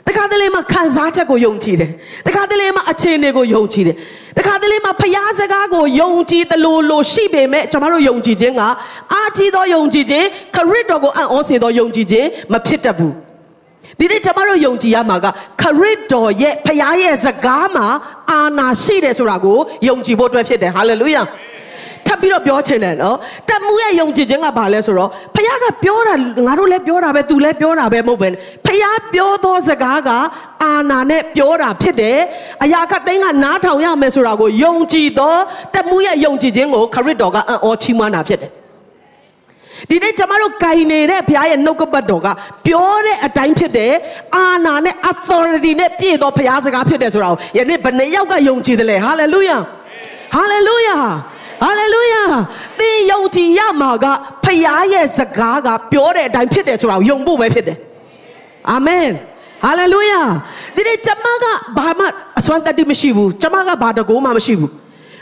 [0.08, 1.90] တခါတလေမှာခံစားချက်ကိုယုံကြည်တယ်
[2.26, 3.96] တခါတလေမှာအခြေအနေကိုယုံကြည်တယ်
[4.38, 8.62] တခါတလေမှာဖျားစကားကိုယုံကြည်တယ်လို့လို့ရှိပေမဲ့ကျွန်မတို့ယုံကြည်ခြင်းက
[9.12, 13.14] အာကြီးသောယုံကြည်ခြင်းခရစ်တော်ကိုအံ့ဩစေသောယုံကြည်ခြင်းမဖြစ်တတ်ဘူး
[13.98, 15.26] ဒီနေ့ကျွန်မတို့ယုံကြည်ရမှာက
[15.60, 17.86] ခရစ်တော်ရဲ့ဖခင်ရဲ့စကားမှာ
[18.30, 21.22] အာနာရှိတယ်ဆိုတာကိုယုံကြည်ဖို့အတွက်ဖြစ်တယ်ဟာလေလုယာ
[22.06, 23.16] ထပ်ပြီးတော့ပြောချင်တယ်နော်
[23.48, 26.14] တမှုရဲ့ယုံကြည်ခြင်းကဘာလဲဆိုတော့ဖခင်ကပြောတာ
[26.46, 28.28] ငါတို့လည်းပြောတာပဲသူလည်းပြောတာပဲမဟုတ်ပဲ
[28.66, 30.10] ဖခင်ပြောသောစကားက
[30.62, 32.18] အာနာနဲ့ပြောတာဖြစ်တယ်
[32.64, 35.34] အရာခတ်သိန်းကနားထောင်ရမယ်ဆိုတာကိုယုံကြည်သော
[35.74, 38.52] တမှုရဲ့ယုံကြည်ခြင်းကိုခရစ်တော်ကအံ့ဩချီးမွမ်းတာဖြစ်တယ်
[39.90, 42.28] ဒီနေ့ကျမတို့ဂိုင်နေတဲ့ဘုရားရဲ့နှုတ်ကပတ်တော်က
[42.66, 43.92] ပြောတဲ့အတိုင်းဖြစ်တယ်
[44.36, 49.60] အာနာနဲ့ authority နဲ့ပြည့်သောဘုရားစကားဖြစ်တယ်ဆိုတာကိုယနေ့ဘယ်နှယောက်ကယုံကြည်တယ်လဲ hallelujah
[50.36, 51.02] hallelujah
[51.62, 52.30] hallelujah
[52.78, 54.06] သင်ယုံကြည်ရမှာက
[54.44, 57.78] ဘုရားရဲ့စကားကပြောတဲ့အတိုင်းဖြစ်တယ်ဆိုတာကိုယုံဖို့ပဲဖြစ်တယ်
[58.70, 59.08] အာမင်
[59.64, 60.22] ဟာလေလုယာ
[60.76, 61.46] ဒီနေ့ကျမက
[61.78, 62.04] ဘာမှ
[62.38, 64.72] အစွမ်းတတ္တိမရှိဘူးကျမကဘာတကိုးမှမရှိဘူး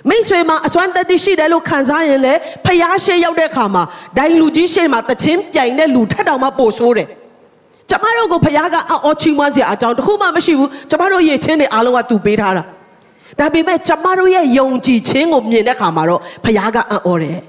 [0.08, 3.82] မိတ်ဆွေမှာအစွမ်းတတ္တိရှိတယ်လို့ခံစားရင်လေဖျားရှေ့ရောက်တဲ့ခါမှာ
[4.18, 7.08] ဒိုင်လူကြီးရှေ့မှာတချင်းပြိုင်တဲ့လူထက်တောင်မှပိုဆိုးတယ်
[7.90, 12.62] ကျမတို့ကိုဖျားကအအော်ချီးမွမ်းစရာအကြောင်းတခုမှမရှိဘူးကျမတို့ရဲ့ချင်းတွေအားလုံးကသူပေးထားတာ
[13.38, 17.40] ဒါပေမဲ့ကျမတို့ရဲ့ယုံကြည်ခြင်းကိုမြင်တဲ့ခါမှာတော့ဖျားကအံ့ဩတယ်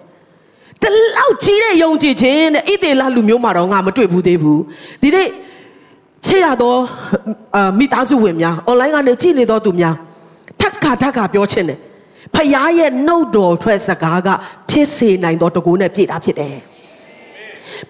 [0.81, 0.83] တ
[1.17, 4.61] လောက်ကြီးတဲ့ယုံကြည်ခြင်းတဲ့ဣသေလလူမျိုးမှာတော့ငါမတွေ့ဘူးသေးဘူး
[5.01, 5.27] ဒီနေ့
[6.25, 6.75] ချစ်ရသော
[7.55, 9.95] အာမိသားစုဝင်များ online ကနေကြည့်နေသောသူများ
[10.61, 11.79] ထက်ခါထက်ခါပြောချင်တယ်
[12.35, 14.29] ဖခင်ရဲ့နှုတ်တော်ထွက်စကားက
[14.69, 16.55] ဖြစ်စေနိုင်သောတကူနဲ့ပြည့်တာဖြစ်တယ်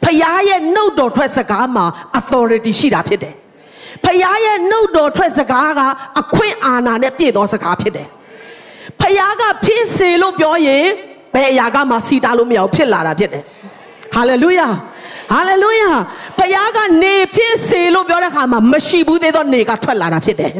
[0.03, 1.85] ဖခင်ရဲ့နှုတ်တော်ထွက်စကားမှာ
[2.19, 3.35] authority ရှိတာဖြစ်တယ်
[4.03, 5.81] ဖခင်ရဲ့နှုတ်တော်ထွက်စကားက
[6.21, 8.07] အခွင့်အာဏာနဲ့ပြည့်သောစကားဖြစ်တယ်
[9.01, 10.85] ဖခင်ကဖြစ်စေလို့ပြောရင်
[11.33, 13.43] ဘယ်အရာကမှစီတာလို့မရဘူးဖြစ်လာတာဖြစ်တယ်
[14.15, 14.67] ဟာလေလုယာ
[15.31, 15.91] ဟာလေလုယာ
[16.37, 20.53] ဘုရားကနေဖြစ်စေလို့ပြောတဲ့အခါမှာမရှိဘူးသေးသောနေကထွက်လာတာဖြစ်တယ်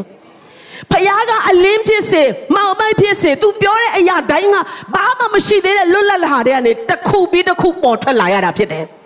[0.92, 2.24] ဖခင်ကအလင်းဖြစ်စေ
[2.56, 4.56] မောင်မိုက်ဖြစ်စေ तू ပြောတဲ့အရာတိုင်းက
[4.96, 8.86] ဘာမှမရှိသေးတဲ့လွတ်လပ်လာတဲ့ကနေတစ်ခုပြီးတစ်ခုပေါ်ထွက်လာရတာဖြစ်တယ်။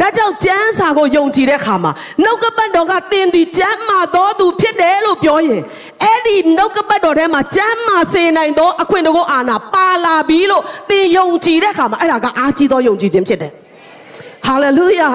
[0.00, 1.92] ဒါကြောင့်ကျမ်းစာကိုယုံကြည်တဲ့အခါမှာ
[2.24, 5.62] နှုတ်ကပတ်တော်ကသင်သည်ကျမ်းမာသောသူဖြစ်တယ်လို့ပြောရင်
[6.02, 13.52] အဲ့ဒီနှုတ်ကပတ်တော်ထဲမှာကျမ်းမာစေနိုင်သောအခွင့်တကုအာဏာပါလာပြီလို့သင်ယုံကြည်တဲ့အခါမှာအဲ့ဒါကအားကြီးသောယုံကြည်ခြင်းဖြစ်တယ်။
[14.46, 15.10] ဟာလေလုယာ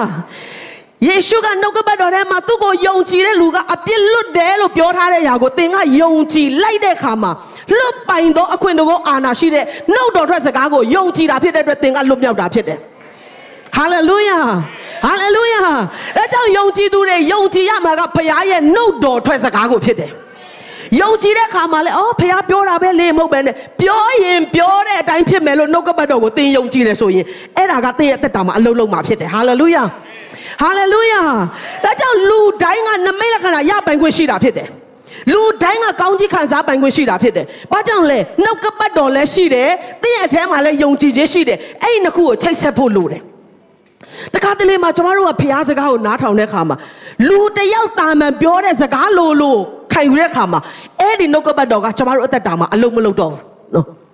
[1.06, 7.30] ယေရှုကနှုတ်ကပတ်တော်ထဲမှာသူ့ကိုယုံကြည်တဲ့လူကအပြစ်လွတ်တယ်လို့ပြောထားတဲ့အရာကိုသင်ကယုံကြည်လိုက်တဲ့အခါမှာ
[7.78, 12.78] လွတ်ပိုင်သောအခွင့်အရေးအာဏာရှိတဲ့နှုတ်တော်ထွက်စကားကိုယုံကြည်တာဖြစ်တဲ့အတွက်သင်ကလွတ်မြောက်တာဖြစ်တယ်။
[13.76, 14.40] ဟာလေလုယာ
[15.04, 15.62] ဟာလေလုယာ
[16.16, 20.10] ဒါကြောင့်ယုံကြည်သူတွေယုံကြည်ရမှာကဘုရားရဲ့နှုတ်တော်ထွက်စကားကိုဖြစ်တယ်။
[21.00, 29.82] ယုံကြည်တဲ့အခါမှာလေအော်ဖះပြောတာပဲလေမဟုတ်ပဲနဲ့ပြောရင်ပြောတဲ့အတိုင်းဖြစ်မယ်လို့နှုတ်ကပတ်တော်ကိုသင်ယုံကြည်တယ်ဆိုရင်အဲ့ဒါကသင်ရဲ့အသက်တာမှာအလုံးလုံးမှာဖြစ်တယ်ဟာလေလုယာ
[30.62, 31.22] ဟာလေလုယာ
[31.84, 34.68] ဒါကြောင့်လူတိုင်းကနမိတ်လက္ခဏာရပိုင်ခွင့်ရှိတာဖြစ်တယ်
[35.32, 39.68] လူတိုင်းကကောင်းကြီးခံစားပိုင်ခွင့်ရှိတာဖြစ်တယ်။ဘာကြောင့်လဲနှုတ်ကပတ်တော်လည်းရှိတယ်။
[40.02, 43.22] သင်ရဲ့အထဲမှာလည်းယုံကြည်ခြင်းရှိတယ်။အဲ့ဒီနှစ်ခုကိုချိတ်ဆက်ဖို့လိုတယ်။
[44.34, 46.76] တခါတလေမှာကျမတို့ကဖျားစကားကိုနားထောင်တဲ့အခါမှာ
[47.28, 49.56] လူတယောက်တာမန်ပြောတဲ့စကားလိုလို
[49.92, 50.60] ခံယူတဲ့အခါမှာ
[51.00, 53.42] အဲ့ဒီနှုတ်ကပတ်တော်ကကျမတို့အသက်တာမှာအလုံးမလုံးတော့ဘူး
[53.74, 53.86] နော်။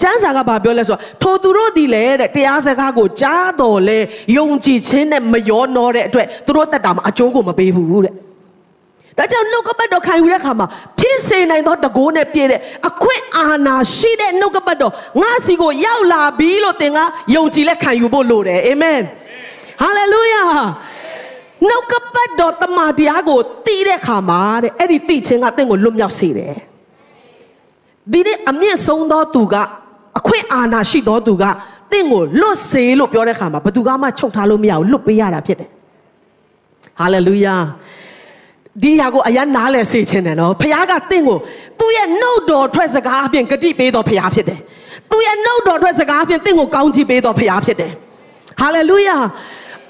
[0.00, 3.98] ကျမ်းစာကဘာပြောလဲဆိုတော့ထိုသူတို့ဒီလေတဲ့တရားစကားကိုကြားတော်လဲ
[4.36, 8.14] ယုံကြည်ခြင်းနဲ့မရောနှောတဲ့အတွက်သူတို့တက်တာမှာအကျိုးကိုမပေးဘူးတဲ့
[9.20, 10.66] ဒါကြောင့်နှုတ်ကပတ်တော်ခံယူတဲ့အခါမှာ
[10.98, 16.98] ဖြစ်စေနိုင်သောတကိုးနဲ့ပြည့်တဲ့အခွင့်အာဏာရှိတဲ့နှုတ်ကပတ်တော်ငါစီကိုရောက်လာပြီလို့သင်က
[17.34, 19.00] ယုံကြည်လက်ခံယူဖို့လိုတယ်အာမင်
[19.82, 20.44] ဟာလေလုယာ
[21.68, 26.54] နှုတ်ကပတ်တော်တမန်တရားကိုသိတဲ့အခါမှာတဲ့အဲ့ဒီသိခြင်းကသင်ကိုလွတ်မြောက်စေတယ်
[28.12, 29.54] ဒီနေ့အမြင့်ဆုံးသောသူက
[30.18, 31.44] အခွင့်အာဏာရှိသောသူက
[31.92, 35.70] တင့်ကိုလွတ်စေလို့ပြောတဲ့ခါမှာဘယ်သူကမှချုပ်ထားလို့မရဘူးလွတ်ပေးရတာဖြစ်တယ်
[37.00, 37.56] ဟာလေလုယာ
[38.82, 41.38] ဒီဟာကိုအရန်နားလဲစေခြင်းတယ်နော်ဖခင်ကတင့်ကို
[41.78, 44.60] သူ့ရဲ့နှုတ်တော်ထွက်စကားအပြင်ဂတိပေးတော်ဖခင်ဖြစ်တယ်
[45.10, 47.92] သူ့ရဲ့နှုတ်တော်ထွက်စကားအပြင်တင့်ကိုကောင်းချီးပေးတော်ဖခင်ဖြစ်တယ်
[48.60, 49.16] ဟာလေလုယာ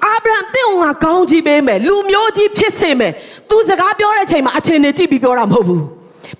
[0.04, 3.12] အာဗြဟံတင့်ကိုငါကောင်းချီးပေးမယ်လူမျိုးကြီးဖြစ်စေမယ်
[3.50, 5.84] သူစကားပြောတဲ့ချိန်မှာအချိန်နဲ့ကြည့်ပြီးပြောတာမဟုတ်ဘူး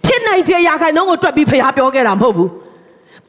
[0.05, 2.51] ဖြစ်နိုင်ခြင်းရာခိုင်နှုန်းကိုတွက်ပြီးဖခင်ပြောခဲ့တာမဟုတ်ဘူး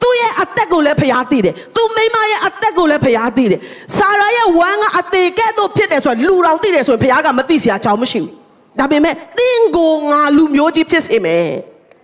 [0.02, 3.60] သူ့ရဲ့အသက်ကိုလည်းဖျားသိတယ်။သူမိမရဲ့အသက်ကိုလည်းဖျားသိတယ်။
[3.96, 8.32] ဆာရာရဲ့ဝမ်းကအသေးကဲ့သို့ဖြစ်တယ်ဆိုတော့လူတော်သိတယ်ဆိုရင်ဖျားကမသိစရာအကြောင်းမရှိဘူး။
[8.78, 11.48] ဒါပေမဲ့တင်းကိုငါလူမျိုးကြီးဖြစ်စေမယ်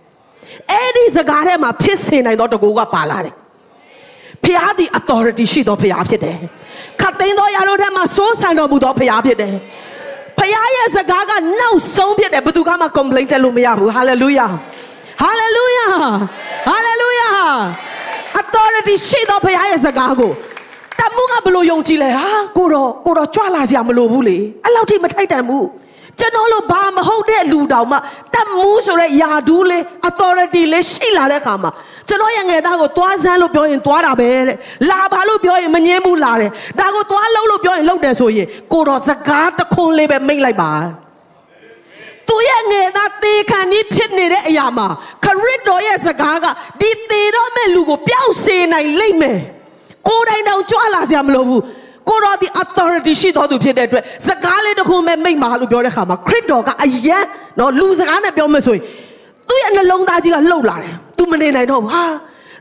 [0.71, 3.35] ။အဲ့ဒီစကားထဲမှာဖြစ်စေနိုင်တော့တကူကပါလာတယ်။
[4.43, 6.37] ဖျားသည် authority ရှိသောဖျားဖြစ်တယ်။
[7.01, 9.55] ခတ်သိမ်းသောရာတို့ထဲမှာစိုးဆန်တော်မူသောဖျားဖြစ်တယ်။
[10.39, 14.51] ဖျားရဲ့စကားကနောက်ဆုံးဖြစ်တယ်ဘယ်သူမှ complain တက်လို့မရဘူး hallelujah
[15.23, 15.93] hallelujah
[16.69, 17.35] hallelujah
[18.41, 20.31] authority ရှိသောဘုရားရဲ့စကားကို
[20.99, 22.27] တမှုကဘလို့ယုံကြည်လဲဟာ
[22.57, 25.65] ကိုတော့ကိုတော့ကြွလာစရာမလိုဘူးလေအဲ့လောက်ထိမထိုက်တန်ဘူး
[26.19, 27.97] ကျွန်တော်လို့ဘာမဟုတ်တဲ့လူတောင်မှ
[28.35, 31.71] တမှုဆိုတဲ့ယာဒူးလေး authority လေးရှိလာတဲ့အခါမှာ
[32.07, 34.57] ကျွန်တော်ရဲ့ငယ်သားကိုသွားစမ်းလို့ပြောရင်သွားတာပဲတဲ့
[34.89, 40.71] လာပါလို့ပြောရင်မငင်းဘူးလာတယ်ဒါကိုသွားလုံးလို့ပြောရင်လုံးတယ်ဆိုရင်ကိုတော့စကားတခွန်းလေးပဲမိတ်လိုက်ပါ
[42.27, 44.87] သူရဲ့ငယ်သားသေခံကြီးဖြစ်နေတဲ့အရာမှာ
[45.25, 46.45] ခရစ်တော်ရဲ့စကားက
[46.81, 49.39] ဒီသေတော့မဲ့လူကိုပျောက်စေနိုင်လိမ့်မယ်
[50.07, 51.61] ကိုယ်တိုင်တောင်ကြွလာစရာမလိုဘူး
[52.09, 57.19] ကိုတော်ဒီ authority ရှိတော်သူဖြစ်တဲ့အတွက်စကားလေးတစ်ခုမဲ့မိတ်မှာလို့ပြောတဲ့ခါမှာခရစ်တော်ကအယံ
[57.59, 58.83] နော်လူစကားနဲ့ပြောမယ်ဆိုရင်
[59.49, 62.05] သူ့ရဲ့နှလုံးသားကြီးကလှုပ်လာတယ်သူမနေနိုင်တော့ဘူးဟာ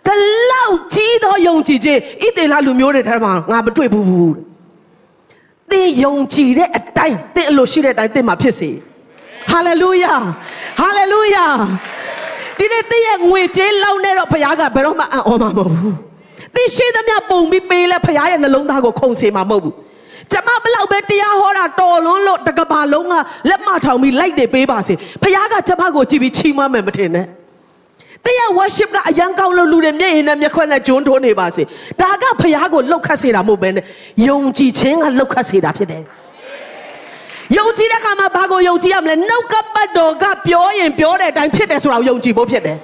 [0.06, 0.08] တ
[0.50, 4.32] လောက်ကြီးသောယုံကြည်ခြင်းဣသေလလူမျိုးတွေထဲမှာငါမတွေ့ဘူး
[5.70, 8.70] သင်ယုံကြည်တဲ့အတိုင်းသင်အလိုရှိတဲ့အတိုင်းသင်မှာဖြစ်စေ
[9.50, 10.14] ဟာလေလုယာ
[10.80, 11.44] ဟာလေလုယာ
[12.58, 16.07] ဒီနေ့သင်ရဲ့ငွေကြေးလောက်နေတော့ဘုရားကဘယ်တော့မှအံ့ဩမှာမဟုတ်ဘူး
[16.58, 19.74] သင်ရှိသမျှပုံပြီးပေးလဲဘုရားရဲ့နှလုံးသားကိုခုန်စေမှာမဟုတ်ဘူး
[20.32, 23.14] ကျမဘလောက်ပဲတရားဟောတာတော်လွန်းလို့တကဘာလုံးက
[23.48, 27.26] လက်မထောင်ပြီးလိုက်တယ်ပေးပါစေဘုရားကကျမကိုကြည့်ပြီးချီးမွမ်းမယ်မထင်နဲ့
[28.24, 31.62] တရား worship ကအရန်ကောင်းလို့လူတွေမျက်ရည်နဲ့မျက်ခွက်နဲ့ဂျွန်းထိုးနေပါစေ
[32.00, 33.84] ဒါကဘုရားကိုလှုပ်ခတ်စေတာမဟုတ်ဘဲနဲ့
[34.28, 36.02] ယုံကြည်ခြင်းကလှုပ်ခတ်စေတာဖြစ်တယ်
[37.56, 42.78] ယုံကြည်တဲ့အခါမှာဘာကိုယုံကြည်ရမလဲနှုတ်ကပတ်တော်ကပြောရင်ပြောတဲ့အတိုင်းဖြစ်တယ်ဆိုတာကိုယုံကြည်ဖို့ဖြစ်တယ်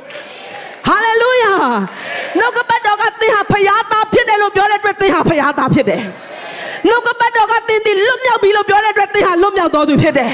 [0.86, 1.54] ဟာလေလုယာ
[2.38, 6.02] နှုတ်ကပတ်တော်ကသင်ဟာဖရားသားဖြစ်တယ်လို့ပြောတဲ့အတွက်သင်ဟာဖရားသားဖြစ်တယ်
[6.88, 10.32] နှုတ်ကပတ်တော်ကသင်ဒီလွတ်မြောက်ပြီလို့ပြောတဲ့အတွက်သင်ဟာလွတ်မြောက်တော်သူဖြစ်တယ်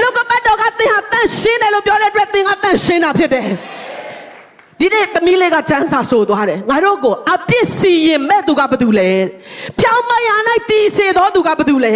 [0.00, 3.46] နှုတ်ကပတ်တော်ကသင်ဟာတန့်ရှင်းတယ်လို့ပြောတဲ့အတွက်သင်ကတန့်ရှင်းတာဖြစ်တယ်
[4.80, 9.10] ဒီနေ့သမီးလေးကစမ်းစာဆိုသွားတယ်ငါတို့ကိုအပြစ်စီရင်မဲ့သူကဘာတူလဲ
[9.80, 10.28] ဖြောင်းမရ၌
[10.70, 11.92] တီးစေသောသူကဘာတူလဲ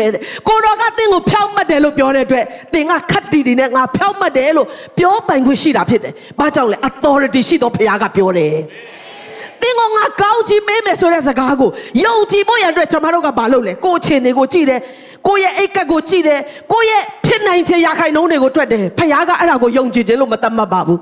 [0.48, 4.66] ကိုတော်ကသင်ကိုဖြောင်းမှတ်တယ်လို့ပြောတဲ့အတွက်သင်ကခတ်တီတီနဲ့ငါဖြောင်းမှတ်တယ်လို့
[4.98, 8.54] ပြောပိုင်ခွင့်ရှိတာဖြစ်တယ်ဘာကြောင့်လဲ authority ရှိသောဘုရားကပြောတယ်
[9.62, 11.70] သင်ကငါကောင်းချီးပေးမယ်ဆိုတဲ့စကားကို
[12.04, 14.80] ယုံကြည်ဖို့ရန်အတွက်ကျွန်တော်တို့ကဘာလုပ်လဲကိုယ်ချင်းတွေကိုကြည့်တယ်
[15.26, 16.40] ကိုယ့်ရဲ့အိတ်ကက်ကိုကြည့်တယ်
[16.72, 21.00] ကိုယ့်ရဲ့ဖြစ်နိုင်ခြင်းရခိုင်နှုန်းတွေကိုတွက်တယ်ဖခင်ကအဲ့ဒါကိုယုံကြည်ခြင်းလို့မသတ်မှတ်ပါဘူး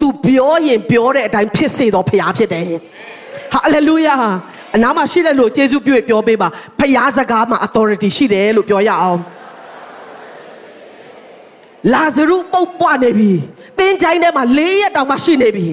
[0.00, 2.64] तू ပြောရင်ပြောတဲ့အတိုင်းဖြစ်စေတော့ဖခင်ဖြစ်တယ်
[3.52, 4.14] ဟာလေလုယာ
[4.76, 9.20] အနားမှာရှိတဲ့လူကိုယေရှုပြုပြောပေးပါဖခင်စကားမှာ authority ရှိတယ်လို့ပြောရအောင်
[11.92, 13.32] လာဇရုပုတ်ပွားနေပြီ
[13.78, 15.66] သင်ချိုင်းထဲမှာ၄ရက်တောင်မှရှိနေပြီ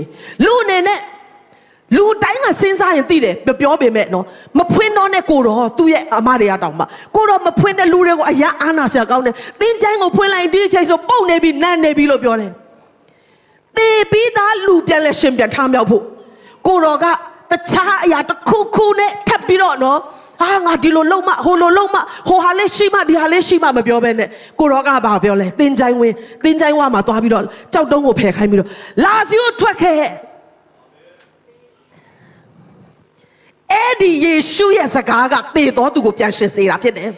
[0.45, 0.99] လူအနေနဲ့
[1.95, 4.25] လူတိုင်းကစဉ်းစားရင်သိတယ်ပြောပြောပေမဲ့နော်
[4.57, 6.83] မဖွင့်တော့နဲ့ကိုတော့သူ့ရဲ့အမတွေကတောင်မှ
[7.15, 12.51] ကိုတော့မဖွင့်တဲ့လူတွေကိုအရန်အားနာစရာကောင်းတယ်သင်ချိုင်းကိုဖွင့်လိုက်ဒီအချိန်ဆိုပုတ်နေပြီနတ်နေပြီလို့ပြောတယ်
[13.77, 16.03] တေပြီးသားလူပြန်လဲရှင်ပြန်ထားမြောက်ဖို့
[16.67, 17.05] ကိုတော်က
[17.51, 19.99] တခြားအရာတစ်ခုခုနဲ့ထပ်ပြီးတော့နော်
[20.43, 28.69] အာငါဒီလိုလုံးမဟိုလိုလုံးမဟိုဟာလေးရှိမှဒီဟာလေးရှိမှမပြောဘဲနဲ့ကိုတော်ကဘာပြောလဲသင်ချိုင်းဝင်သင်ချိုင်းဝမှာသွားပြီးတော့ကြောက်တုံးကိုဖယ်ခိုင်းပြီးတော့
[29.03, 30.01] လာစီကိုထွက်ခဲ့
[33.71, 37.09] အဲ့ဒီယေရှုရဲ့စကားကသေတော်သူကိုပြန်ရှင်စေတာဖြစ်တယ်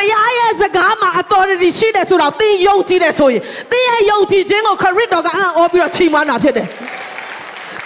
[0.00, 6.66] ဖခင်ရဲ့စကားမှာ authority ရှိတယ်ဆိုတော့သင်ယုံကြည်တယ်ဆိုရင်သင်ရဲ့ယုံကြည်ခြင်းကိုခရစ်တော်ကအံ့ဩပြီးတော့ချီးမွမ်းတာဖြစ်တယ်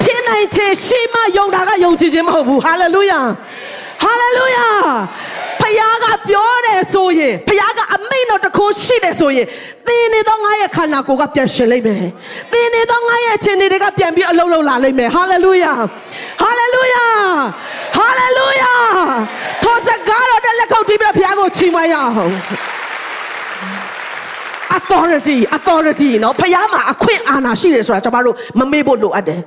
[0.02, 3.24] ဖြစ်နိုင်ခြင်းရှိမှယုံတာကယုံကြည်ခြင်းမဟုတ်ဘူး hallelujah
[4.04, 4.74] hallelujah
[5.74, 9.46] ဖခင်ကပြောတယ်ဆိုရင်ဖခင်ကအမိန့်တော်တစ်ခုရှိတယ်ဆိုရင်
[9.86, 11.98] သင်နေသောငါရဲ့ခန္ဓာကိုယ်ကပြန်ရှင်လိမ့်မယ်
[12.52, 15.78] သင်နေသောငါရဲ့ခြင်းတွေကပြန်ပြီးအလုံးလုံးလာလိမ့်မယ် hallelujah
[16.42, 17.12] hallelujah
[17.98, 18.82] hallelujah
[19.64, 22.34] သောစကားတော်တဲ့လက်ခုပ်တီးပြီးတော့ဖခင်ကိုချီးမွမ်းရအောင်
[24.78, 29.40] authority authority နော်ဖခင်မှာအခွင့်အာဏာရှိတယ်ဆိုတာကျွန်တော်တို့မမေ့ဖို့လိုအပ်တယ်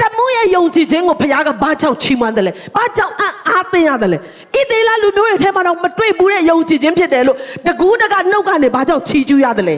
[0.00, 9.76] တမှုရဲ့ယုံကြည်ခြင်းကိုဖခင်ကဘာကြောင့်ချီးမွမ်းတယ်လဲဘာကြောင့်အံ့အားသင်ရတယ်လဲဣသေလလူမျိုးတွေထဲမှာတော့မတွေ့ဘူးတဲ့ယုံကြည်ခြင်းဖြစ်တယ်လို့တကူးတကနှုတ်ကနေဘာကြောင့်ချီးကျူးရတယ်လဲ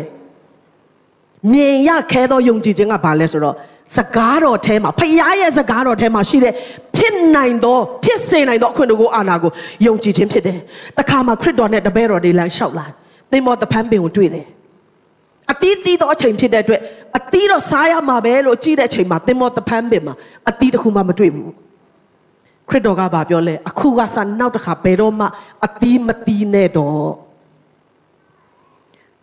[1.53, 3.55] မြင်ရခဲသောယုံကြည်ခြင်းကဘာလဲဆိုတော့
[3.97, 6.53] စကားတော်ထဲမှာဖခင်ရဲ့စကားတော်ထဲမှာရှိတဲ့
[6.97, 9.51] ဖြစ်နိုင်သောဖြစ်စေနိုင်သောအခွင့်အရေးအာဏာကို
[9.87, 10.59] ယုံကြည်ခြင်းဖြစ်တယ်။
[10.99, 12.87] တခါမှာခရစ်တော်နဲ့တပည့်တော်တွေလမ်းလျှောက်လာ။
[13.31, 14.47] သင်မောတဖန်ပင်ကိုတွေ့တယ်။
[15.53, 16.81] အတီးတီးသောအချိန်ဖြစ်တဲ့အတွက်
[17.19, 20.15] အတီးတော့စားရမှာပဲလို့ကြည့်တဲ့အချိန်မှာသင်မောတဖန်ပင်မှာ
[20.49, 21.51] အတီးတစ်ခုမှမတွေ့ဘူး။
[22.69, 25.27] ခရစ်တော်ကဗာပြောလဲအခုကစနောက်တစ်ခါဘယ်တော့မှ
[25.67, 27.09] အတီးမတီးနဲ့တော့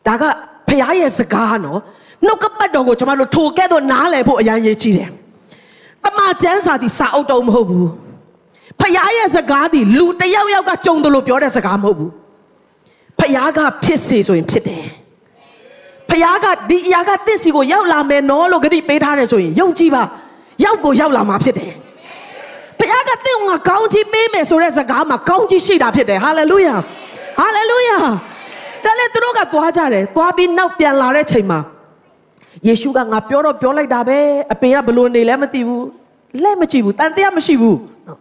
[0.07, 0.23] ဒါက
[0.67, 1.79] ဖခင်ရဲ့စကားနော်
[2.25, 5.09] နှုတ်ကပတ်တော်ကိုကျွန်တော်တို့ထိုကဲ့သို့နားလည်ဖို့အရန်ရေးကြည့်တယ်။
[6.03, 7.87] တမန်ကျမ်းစာဒီစာအုပ်တော့မဟုတ်ဘူး။
[8.79, 12.11] ဖခင်ရဲ့စကားဒီလူတယောက်ယောက်ကကြုံတယ်လို့ပြောတဲ့စကားမဟုတ်ဘူး။
[13.19, 14.83] ဖခင်ကဖြစ်စေဆိုရင်ဖြစ်တယ်။
[16.11, 20.03] ဖခင်ကဒီအရာကတင့်စီကိုရောက်လာမယ်နော်လို့ဂတိပေးထားတယ်ဆိုရင်ယုံကြည်ပါ။
[20.63, 21.71] ရောက်ကိုရောက်လာမှာဖြစ်တယ်။
[22.79, 26.75] ဖခင်ကတင့်ကိုငါကောင်းချီးပေးမယ်ဆိုတဲ့စကားမှာကောင်းချီးရှိတာဖြစ်တယ်။ဟာလေလုယာ။
[27.39, 27.97] ဟာလေလုယာ။
[28.83, 31.59] ဒါနဲ့သူတို့ကသွားကြတယ်။သွားပြီးနောက်ပြန်လာတဲ့ချိန်မှာ
[32.67, 34.19] ယေရှုကငါပြောတော့ပြောလိုက်တာပဲ
[34.51, 35.85] အပင်ကဘလို့နေလဲမသိဘူး
[36.43, 38.19] လက်မကြည့်ဘူးတန်တရားမရှိဘူးနော်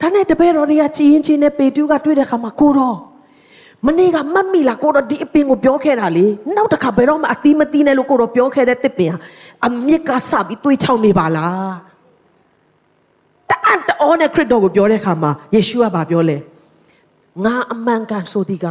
[0.00, 2.96] ဒါနဲ့တပည့်တော်တွေကကြည်ရင်ချင်းနဲ့ပေတူးကတွေ့တဲ့ခါမှာကိုတော့
[3.86, 9.18] မနေ့ကမတ်မိလားကိုတော့ဒီအပင်ကိုပြောခဲ့တာလေနောက်တစ်ခါဘယ်တော့မှအသီးမသီးနဲ့လို့ကိုတော့ပြောခဲ့တဲ့တစ်ပင်ဟာ
[9.66, 11.72] အမြစ်ကစပြီးတွေးချောင်းနေပါလား
[13.50, 16.36] တအန်တော်နဲ့ခရစ်တော်ကိုပြောတဲ့ခါမှာယေရှုကဗာပြောလဲ
[17.44, 18.66] ငါအမှန်ကန်ဆိုဒီက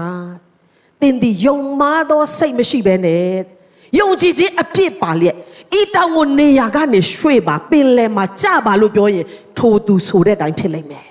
[1.01, 3.25] သင်ဒီယုံမားသောစိတ်မရှိဘဲနဲ့
[3.99, 5.35] ယုံကြည်ခြင်းအပြည့်ပါလျက်
[5.79, 9.25] ဤတောင်ကိုနေရာကနေရွှေ့ပါပင်လယ်မှာကြပါလို့ပြောရင်
[9.57, 11.05] ထိုသူဆိုတဲ့အတိုင်းဖြစ်လိမ့်မယ်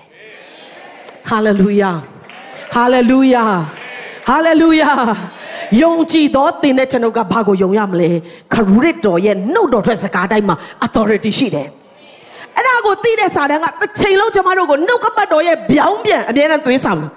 [1.29, 1.91] ဟာလေလုယာ
[2.75, 3.45] ဟာလေလုယာ
[4.29, 4.91] ဟာလေလုယာ
[5.81, 8.09] ယုံကြည်သောသင်တဲ့ကျွန်ုပ်ကဘာကိုယုံရမလဲ
[8.53, 11.67] ခရစ်တော်ရဲ့နှုတ်တော်ထွက်စကားတိုင်းမှာ authority ရှိတယ်
[12.55, 17.11] အဲ့ဒါကိုသိတဲ့စာတန်းကတစ်ချိန်လုံးကျမတို့ကိုနှုတ်ကပတ်တော်ရဲ့ဗျောင်းပြန်အမြဲတမ်းသွေးဆောင်တယ်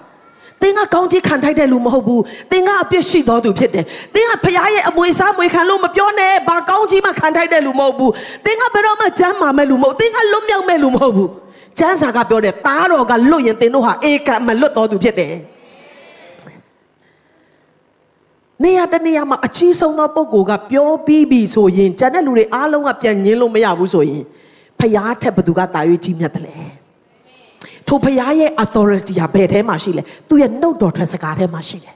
[0.62, 8.12] သင်ကကောင်းကြီးခံထိုက်တဲ့လူမဟုတ်ဘူးသင်ကအပြစ်ရှိတော်သူဖြစ်တယ်သင်ကဖခင်ရဲ့အမွေစားမွေခံလို့မပြောနဲ့ဘာကောင်းကြီးမှခံထိုက်တဲ့လူမဟုတ်ဘူး
[8.44, 11.31] သင်ကဘယ်တော့မှကျမ်းမာမဲ့လူမဟုတ်သင်ကလွတ်မြောက်မဲ့လူမဟုတ်ဘူး
[11.79, 15.33] ကျမ်းစာကပြောတယ်သားတော်ကလွတ်ရင်သင်တို့ဟာအေကံမလွတ်တော်သူဖြစ်တယ်
[18.65, 24.23] နေရာတနေရာမှာအကြီးဆုံးသောပုံကိုကပြောပြီးပြီဆိုရင်ကျန်တဲ့လူတွေအားလုံးကပြန်ငင်းလို့မရဘူးဆိုရင်
[24.81, 26.57] ဖျားထက်ဘသူကတာ၍ကြီးမြတ်တယ်လဲ
[27.88, 31.95] ထိုဖျားရဲ့ authority ကဘယ်ထဲမှာရှိလဲသူရဲ့နှုတ်တော်ထွက်စကားထဲမှာရှိတယ်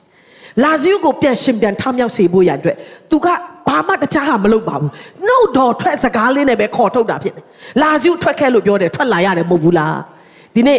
[0.63, 2.77] လာဇီယုကိုပြန်ရှင်ပြန်ထမြောက်စေဖို့ရန်အတွက်
[3.11, 3.27] သူက
[3.69, 4.91] ဘာမှတခြားဟာမလုပ်ပါဘူး
[5.27, 7.45] နှုတ်တော်ထွက်စကားလေးနဲ့ပဲခေါ်ထုတ်တာဖြစ်တယ်
[7.83, 9.97] လာဇီယုထွက်ခဲ့လို့ပြောတယ်ထွက်လာရတယ်မဟုတ်ဘူးလား
[10.55, 10.79] ဒီနေ့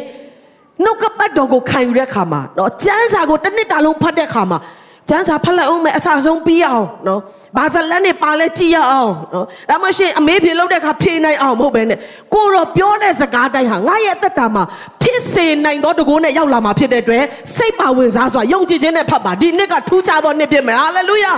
[0.84, 4.58] နှုတ်ကပတ်တော်ကိုခံယူတဲ့အခါမှာတော့ကျမ်းစာကိုတစ်နှစ်တာလုံးဖတ်တဲ့အခါမှာ
[5.10, 7.20] ကျန်းစာဖတ်လိုက်အောင်မယ်အစားဆုံးပြီးအောင်နော်
[7.58, 11.98] ဘာဇလန်နဲ့ပါလဲကြည့်ရအောင်နော်ဒါမှရှင်အမေးဖြေလောက်တဲ့အခါဖြေနိုင်အောင်မဟုတ်ပဲနဲ့
[12.34, 14.64] ကိုတော့ပြောတဲ့စကားတိုင်းဟာငါရဲ့အသက်တာမှာ
[15.02, 17.24] ဖြစ်စေနိုင်သောတကူနဲ့ရောက်လာမှာဖြစ်တဲ့အတွက်
[17.56, 21.34] စိတ်ပါဝင်စားစွာယုံကြည်ခြင်းနဲ့ဖတ်ပါဒီနှစ်ကထူးခြားသောနှစ်ဖြစ်မယ်ဟာလေလုယာ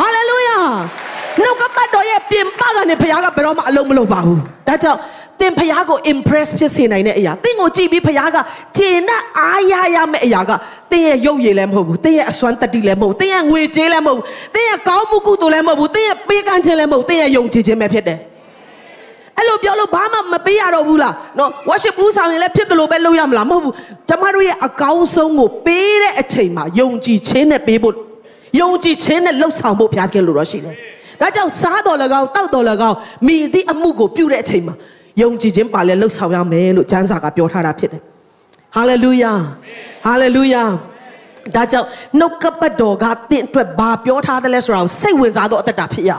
[0.00, 0.58] ဟာလေလုယာ
[1.42, 4.98] နှုတ်ကပတ်တော်ရဲ့ပြင်ပကနေဖခင်ကဘယ်တော့မှအလုံးမလုံးပါဘူးဒါကြောင့်
[5.40, 8.36] သင်ဖះကို impress ဖြစ်စေနိုင်တဲ့အရာသင်ကိုကြည့်ပြီးဖះက
[8.76, 10.50] ဂျေနပ်အားရရမယ့်အရာက
[10.90, 18.18] သင်ရဲ့ရုပ်ရည်လည်းမဟုတ်ဘူးသင်ရဲ့အစွမ်းတတိလည်းမဟုတ်ဘူးသင်ရဲ့ငွေကြေးလည်းမဟုတ်ဘူးသင်ရဲ့ကောင်းမှုကုသိုလ်လည်းမဟုတ်ဘူးသင်ရဲ့ပေးကမ်းခြင်းလည်းမဟုတ်ဘူးသင်ရဲ့ယုံကြည်ခြင်းပဲဖြစ်တယ်
[19.38, 23.74] အဲ့လိုပြောလို့ဘာမှမပေးရတော့ဘူးလားနော် worship ဦးဆောင်ရင်လည်းဖြစ်တယ်လို့ပဲလုပ်ရမလားမဟုတ်ဘူး
[24.08, 27.94] ကျမတို့ရဲ့အကောင်းဆုံးကိုပေးတဲ့အချိန်မှာယုံကြည်ခြင်းနဲ့ပေးဖို့
[28.60, 30.74] ယုံကြည်ခြင်းနဲ့လှုပ်ဆောင်ဖို့ဖျားခင်လို့တော့ရှိတယ်
[31.20, 32.96] ဒါကြောင့်စားတော်၎င်းတောက်တော်၎င်း
[33.26, 34.74] မိသည့်အမှုကိုပြုတဲ့အချိန်မှာ
[35.22, 38.02] ယုံကြည်ခြင်းပါလဲလှုပ်ဆောင်ရမယ်လို့ကျမ်းစာကပြောထားတာဖြစ်တယ်
[38.74, 39.32] ဟာလေလုယာ
[40.06, 40.64] ဟာလေလုယာ
[41.54, 46.12] ဒါကြောင့်နှုတ်ကပတ်တော်ကတင့်အတွက်ဘာပြောထားသလဲဆိုတာကိုစိတ်ဝင်စားသောအသက်တာဖြစ်ရ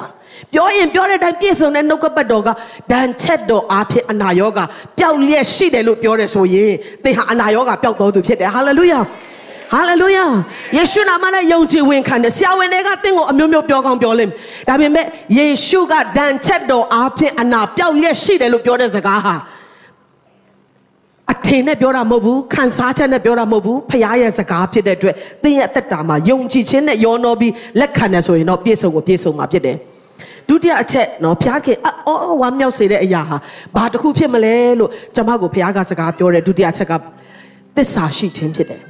[0.53, 2.49] ပြောရင်ပြောတဲ့အတိုင်းပြည့်စုံတဲ့နှုတ်ကပတ်တော်က
[2.91, 4.63] ဒဏ်ချက်တော်အားဖြင့်အနာရောဂါ
[4.97, 6.71] ပျောက်လျက်ရှိတယ်လို့ပြောတယ်ဆိုရင်
[7.03, 8.99] သင်ဟာအနာရောဂါပျောက်တော်သူဖြစ်တယ်ဟာလေလုယာ
[9.73, 10.25] ဟာလေလုယာ
[10.77, 15.05] ယေရှုနာမနဲ့ယုံကြည်ဝင်ခံတယ်ဆရာဝန်တွေကတင့်ကိုအမျိုးမျိုးပြောကောင်းပြောလိမ့်မယ်ဒါပေမဲ့
[15.37, 19.35] ယေရှုကဒဏ်ချက်တော်အားဖြင့်အနာပျောက်လျက်ရှိတယ်လို့ပြောတဲ့စကားဟာ
[21.31, 29.77] အထင်နဲ့ပြောတာမဟုတ်ဘူးခံစားချက်နဲ့ပြောတာမဟုတ်ဘူးဖခင်ရဲ့စကားဖြစ်တဲ့အတွက်သင်ရဲ့အသက်တာမှာယုံကြည်ခြင်းနဲ့ယောနောပြီးလက်ခံတယ်ဆိုရင်တော့ပြည့်စုံကိုပြည့်စုံမှာဖြစ်တယ်
[30.49, 31.77] ဒုတိယအချက်နော်ဘုရားခင်
[32.07, 33.37] အော်ဝမ်းမြောက်စေတဲ့အရာဟာ
[33.75, 36.93] ဘာတစ်ခုဖြစ်မလဲလို့ကျွန်မကိုဘုရားကစကားပြောတဲ့ဒုတိယအချက်က
[37.75, 38.81] သစ္စာရှိခြင်းဖြစ်တယ်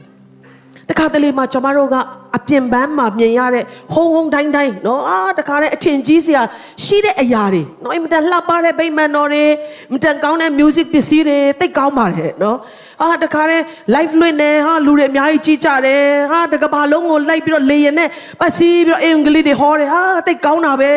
[0.90, 1.96] တခါတလေမှာကျွန်မတို့က
[2.38, 6.42] အပြင်ပန်းမှာမြင်ရတဲ့ဟုံဟုံတိုင်းတိုင်းနော်အာတခါတဲ့အထင်ကြီးစရာ
[6.84, 12.58] ရှိတဲ့အရာတွေနော်အင်မတန်လှပတဲ့ဗိမာန်တော်တွေအင်မတန်ကောင်းတဲ့ music ပစ္စည်းတွေသိကောင်းပါတယ်နော်
[13.02, 13.62] အာတခါတဲ့
[13.96, 20.92] live လွှင့်နေဟာလူတွေအများကြီးကြည့်ကြတယ်ဟာတကဘာလုံးကိုလိုက်ပြီးတော့လေရင်နဲ့ပတ်စီးပြီးတော့အင်္ဂလိပ်တွေဟောတယ်ဟာသိကောင်းတာပဲ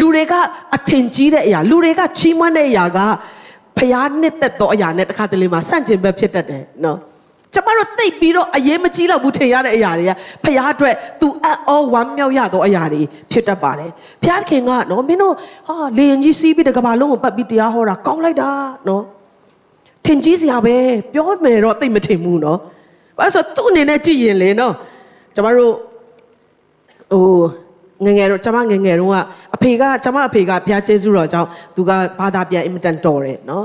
[0.00, 0.34] လူတွေက
[0.76, 2.98] အထင်ကြီးတဲ့အရာလူတွေကချီးမွမ်းတဲ့အရာက
[3.78, 6.98] ဖျားနှစ်သက်သောအရာနဲ့တခါတလေမှာဆန့်ကျင်ဘက်ဖြစ်တတ်တယ်နော်
[7.54, 10.12] ကျမတို့သိပြီးတော့အရေးမကြီးတော့ဘူးထင်ရတဲ့အရာတွေက
[10.44, 13.90] ဖခင်အတွက်သူအံ့ဩဝမ်းမြောက်ရသောအရာတွေဖြစ်တတ်ပါတယ်
[14.22, 15.34] ဖခင်ကနော်မင်းတို့
[15.68, 18.50] ဟာလေရင်ကြီးစီးပြီးတကဘာလုံးကိုပတ်ပြီးတရားဟောတာကောင်းလိုက်တာ
[18.88, 19.02] နော်
[20.04, 20.76] ထင်ကြီးစရာပဲ
[21.12, 22.58] ပြောမယ်တော့သိမထင်ဘူးနော်
[23.18, 24.74] ဘာလို့ဆိုသူ့အနေနဲ့ကြည့်ရင်လေနော်
[25.34, 25.74] ကျမတို့
[27.12, 29.16] ဟိုငငယ်တော့ကျမငငယ်တော့က
[29.54, 33.64] အဖေကကျမအဖေကဘုရားကျေးဇူးတော်ကြောင့်သူကဘာသာပြန်အင်မတန်တော်တယ်နော်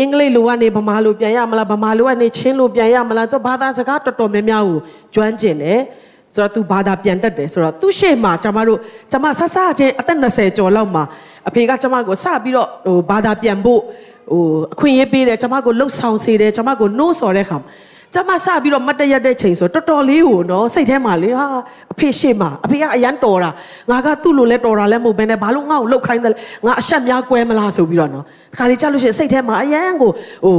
[0.00, 4.78] အင်္ဂလိပ်လိုကနေဗမာလိုပြန်ရမလားဗမာလိုကနေချင်းလိုပြန်ရမလားသူဘာသာစကားတော်တော်များများကို
[5.14, 5.80] ကျွမ်းကျင်တယ်
[6.34, 8.78] ဆိုတော့ तू ဘာသာပြန်တတ်တယ်ဆိုတော့သူ့ရှေ့မှာကျမတို့
[9.12, 11.02] ကျမဆဆချင်းအသက်20ကျော်လောက်မှာ
[11.48, 13.80] အဖေကကျမကိုစပြီးတော့ဟိုဘာသာပြန်ဖို့
[14.30, 14.42] ဟို
[14.74, 17.58] အခွင့်အရေးပေးတယ်ကျမကိုလှုပ်ဆောင်စေတယ်ကျမကိုနှိုးဆော်တဲ့ခါ
[18.16, 21.46] ကျမစပြီးတော့မတ်တရက်တဲ့ချိန်ဆိုတော်တော်လေးကိုနော်စိတ်ထဲမှာလေဟာ
[21.92, 23.50] အဖေရှေ့မှာအဖေကအရန်တော်တာ
[23.90, 26.36] ငါကသူ့လိုလဲတော်တာလဲမဟုတ်ဘဲနဲ့ဘာလို့ငါ့ကိုလှုပ်ခိုင်းတယ်လဲ
[26.66, 28.24] ငါအဆက်များကွဲမလားဆိုပြီးတော့နော်
[28.56, 30.10] ခါလေးကြလို့ရှိရင်စိတ်ထဲမှာအရန်ကို
[30.44, 30.56] ဟို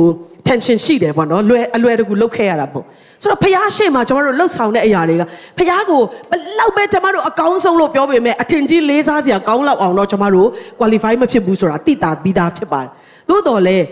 [0.47, 2.86] tension ရှိတယ်ပေါ့နော်လွယ်အလွယ်တကူလှုပ်ခဲ့ရတာပေါ့
[3.22, 5.24] ဆိုတော့ဖះရှေ့မှာကျွန်တော်တို့လှုပ်ဆောင်တဲ့အရာတွေက
[5.58, 10.49] ဖះကိုဘလောက်ပဲကျွန်တော်တို့အကောင်းဆုံးလို့ပြောပေမဲ့အထင်ကြီးလေးစားစရာကောင်းလောက်အောင်တော့ကျွန်တော်တို့
[10.80, 12.89] qualify မဖြစ်ဘူးဆိုတာသိတာပြီးသားဖြစ်ပါတယ်
[13.30, 13.86] သို့တော်လည်း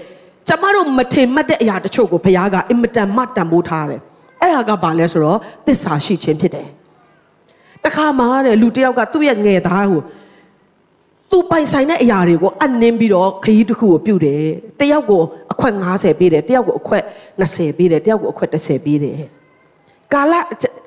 [0.48, 4.02] ကျမတို့မထင်မှတ်တဲ့အရာတချို့ကိုဘုရားကအင်မတန်မှတန်ဖိုးထားတယ်
[4.42, 6.70] အဲ့ဒါကဘာလဲဆိုတော့သစ္စာရှိခြင်းဖြစ်တယ်
[7.86, 10.02] တခါမှတဲ့လူတစ်ယောက်ကသူ့ရဲ့ငယ်သားကို
[11.32, 14.44] သူပိုင်ဆိုင်တဲ့အရာတွေကိုအနှင်းပြီးတော့ခရီးတစ်ခုကိုပြုတ်တယ်
[14.80, 15.22] တယောက်ကို
[15.52, 17.04] အခွက်90ပေးတယ်တယောက်ကိုအခွက်
[17.42, 19.20] 20ပေးတယ်တယောက်ကိုအခွက်30ပေးတယ်
[20.14, 20.34] ကာလ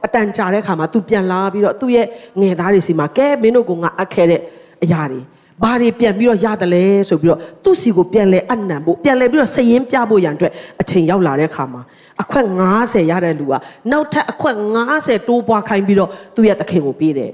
[0.06, 2.06] အတန်ကြာတဲ့ခါမှာ तू ပြန်လာပြီးတော့သူ့ရဲ့
[2.40, 4.40] ငယ်သားတွေစီမှာကဲမင်းတို့ကငါအပ်ခဲ့တဲ့
[4.82, 5.20] အရာတွေ
[5.62, 11.82] ဘာတွေပြန်ပြီးတော့ရတယ်လဲဆိုပြီးတော့သူ့စီကိုပြန်လဲအနံဖို့ပြန်လဲပြီးတော့စရင်ပြဖို့ရန်အတွက်အချိန်ရောက်လာတဲ့ခါမှာ
[12.22, 12.46] အခွက်
[12.78, 13.54] 90ရတဲ့လူက
[13.90, 14.56] နောက်ထပ်အခွက်
[14.92, 17.32] 90တိုးပွားခိုင်းပြီးတော့သူ့ရဲ့သခင်ကိုပေးတယ်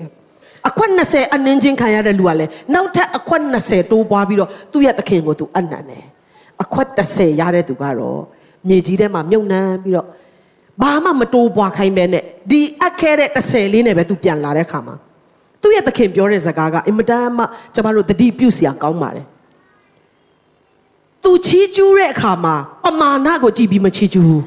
[0.68, 6.04] အခွက်20အနှင်းချင်းခံရတဲ့လူကလည်းနောက်ထပ်အခွက်20တိုးပွားပြီးတော့သူ့ရဲ့သခင်ကိုသူအနံတယ်
[6.62, 8.20] အခွက်30ရတဲ့သူကတော့
[8.68, 10.08] မြေကြီးထဲမှာမြုပ်နှံပြီးတော့
[10.82, 14.94] ဘာမှမတိုးပွားခိုင်းပဲနဲ့ဒီအပ်ခဲ့တဲ့30လေးနဲ့ပဲသူပြန်လာတဲ့ခါမှာ
[15.64, 17.44] သူ့ရဲ့သခင်ပြောတဲ့စကားကအင်မတန်မှ
[17.74, 19.26] ကျမတို့တတိပြုစရာကောင်းပါတယ်
[21.22, 22.54] သူချီးကျူးတဲ့အခါမှာ
[22.84, 24.44] ပမာဏကိုကြည့်ပြီးမချီးကျူးဘူး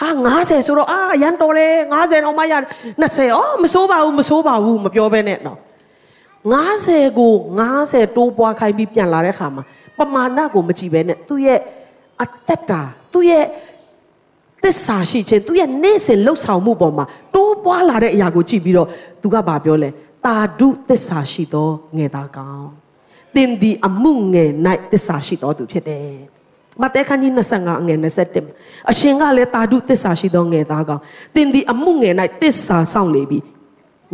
[0.00, 2.54] ဟာ90ဆိုတော့အာရန်တော်တယ်90တော့မှရ
[3.00, 5.58] 20အော်မစိုးပါဘူးမစိုးပါဘူးမပြောဘဲနဲ့နော်
[6.56, 7.32] 90ကို
[7.74, 9.62] 90တိုးပွားခိုင်းပြီးပြန်လာတဲ့ခါမှာ
[9.98, 11.60] ပမာဏကိုမကြည့်ဘဲနဲ့သူ့ရဲ့
[12.22, 12.82] အသက်တာ
[13.12, 13.44] သူ့ရဲ့
[14.62, 18.88] သစ္စာရှိခြင်းသူရဲ့နေ့စဉ်လှုပ်ဆောင်မှုပေါ်မှာတိုးပွားလာတဲ့အရာကိုကြည့်ပြီးတော့
[19.22, 19.88] သူကဘာပြောလဲ
[20.26, 22.66] တာဒုသစ္စာရှိသောငယ်သားကောင်
[23.34, 24.50] သင်ဒီအမှုငယ်၌
[24.92, 26.16] သစ္စာရှိသောသူဖြစ်တယ်
[26.80, 27.98] မဿဲခန်းကြီး25အငယ်
[28.42, 31.00] 27အရှင်ကလည်းတာဒုသစ္စာရှိသောငယ်သားကောင်
[31.34, 33.40] သင်ဒီအမှုငယ်၌သစ္စာဆောင်လေပြီ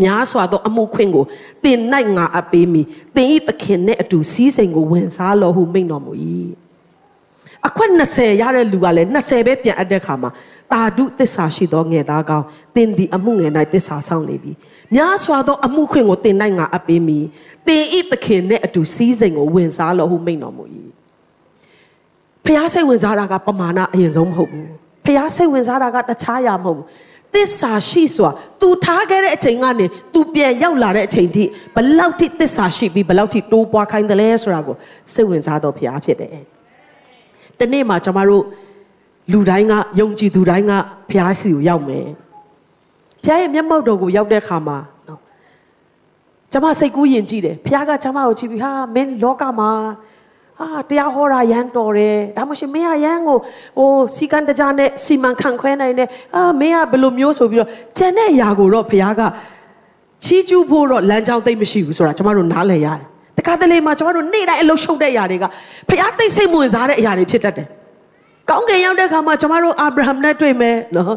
[0.03, 1.25] များစွာသောအမှုခွင့်ကို
[1.65, 1.79] သင်၌
[2.17, 2.83] ငါအပ်ပေးမိ
[3.17, 6.13] သင်ဤသခင်နှင့်အတူစီးစိမ်ကိုဝင်စားလောဟုမိန့်တော်မူ၏
[7.67, 10.31] အခွက်20ရတဲ့လူကလည်း20ပဲပြန်အပ်တဲ့ခါမှာ
[10.73, 12.45] တာဒုသစ္စာရှိသောငယ်သားကောင်
[12.75, 14.53] သင်ဒီအမှုငယ်၌သစ္စာဆောင်လေပြီ
[14.95, 17.19] များစွာသောအမှုခွင့်ကိုသင်၌ငါအပ်ပေးမိ
[17.67, 20.65] သင်ဤသခင်နှင့်အတူစီးစိမ်ကိုဝင်စားလောဟုမိန့်တော်မူ၏
[22.45, 24.69] ဖះစိတ်ဝင်စားတာကပမာဏအရင်ဆုံးမဟုတ်ဘူး
[25.05, 26.87] ဖះစိတ်ဝင်စားတာကတခြားရမဟုတ်ဘူး
[27.35, 31.45] သစ္စာရှိစွာ तू ထားခဲ့တဲ့အချိန်ကနေ तू ပြန်ရောက်လာတဲ့အချိန်ထိ
[31.75, 34.77] ဘလောက်ထိသစ္စာရှိပြီးဘလောက်ထိတိုးပွားခိုင်းတယ်လဲဆိုတာကို
[35.13, 36.37] စိတ်ဝင်စားတော့ဖះဖြစ်တယ်။
[37.59, 38.45] ဒီနေ့မှာကျွန်တော်တို့
[39.33, 40.73] လူတိုင်းကယုံကြည်သူတိုင်းက
[41.11, 42.09] ဖះစီကိုရောက်မယ်။
[43.25, 45.19] ဖះရဲ့မျက်မှောက်တော်ကိုရောက်တဲ့အခါမှာနော်
[46.53, 49.71] ကျွန်မစိတ်ကူးယဉ်ကြည့်တယ်ဖះကကျွန်မကိုကြည့်ပြီးဟာမင်းလောကမှာ
[50.61, 53.39] အာတရားဟောတာရန်တော်တယ်ဒါမှရှင်မင်းကရန်ကို
[53.79, 59.23] ဟိုစီကံတကြနဲ့စီမံခန့်ခွဲနိုင်တယ်အာမင်းကဘယ်လိုမျိုးဆိုပြီးတော့ကျန်တဲ့အရာကိုတော့ဘုရားက
[60.25, 63.07] ချီးကျူးဖို့တော့လမ်းကြောင်းသိမ့်မရှိဘူးဆိုတာကျမတို့နားလည်ရတယ်
[63.39, 65.45] တခါတလေမှာကျမတို့နေ့တိုင်းအလုပ်ရှုပ်တဲ့အရာတွေက
[65.89, 67.69] ဘုရားသိစိတ်ဝင်စားတဲ့အရာတွေဖြစ်တတ်တယ်
[68.51, 71.17] ကောင်းကင်ရောက်တဲ့အခါမှာကျမတို့အာဗြဟံနဲ့တွေ့မယ်နော်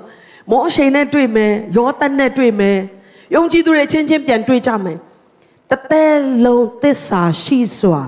[0.51, 2.78] မောရှေနဲ့တွေ့မယ်ယောသန်နဲ့တွေ့မယ်
[3.36, 4.97] ယုံကြည်သူတွေချင်းချင်းပြန်တွေ့ကြမယ်
[5.71, 6.15] တသက်
[6.45, 8.01] လုံးသစ္စာရှိစွာ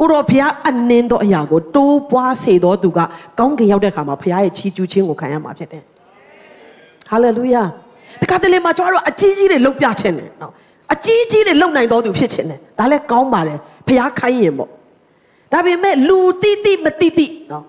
[0.00, 2.98] ကိုတော်ဘုရားအနှင်းသောအရာကိုတိုးပွားစေသောသူက
[3.38, 5.82] ကောင်းကင်ရောက်တဲ့အခါမှာဘုရားရဲ့ချီးကျူးခြင်းကိုခံရမှာဖြစ်တယ်။
[7.08, 7.62] ဟာလေလုယာ။
[8.20, 10.52] တခါတလေမှာကျွန်တော်တို့အကြီးကြီးတွေလှုပ်ပြခြင်းတယ်နော်။
[10.92, 14.70] အကြီးကြီးတွေလှုပ်နိုင်တော်သူဖြစ်ခြင်းတယ်။ဒါလည်းကောင်းပါတယ်ဘုရားခိုင်းရင်ပေါ့။
[15.52, 17.64] ဒါပေမဲ့လူတိတိမတိတိနော်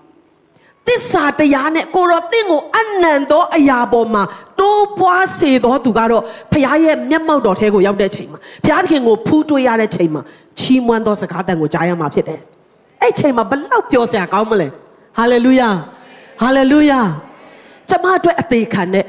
[0.88, 4.22] သစ္စာတရားနဲ့ကိုရောတင့်ကိုအနံသောအရာပေါ်မှာ
[4.60, 6.22] တိုးပွားစေသောသူကတော့
[6.52, 10.22] ဖခင်ရဲ့မျက်မှောက်တော်ထဲကိုရောက်တဲ့ချိန်မှာဖခင်သခင်ကိုဖူးတွေးရတဲ့ချိန်မှာ
[10.60, 12.40] ချီးမွမ်းသောစကားတန်ကိုကြားရမှာဖြစ်တယ်။
[13.02, 14.68] အဲ့ချိန်မှာဘလောက်ပြောစရာကောင်းမလဲ။
[15.18, 15.70] ဟာလေလုယာ။
[16.42, 17.00] ဟာလေလုယာ။
[17.88, 19.06] ကျမအတွက်အသေးခံတဲ့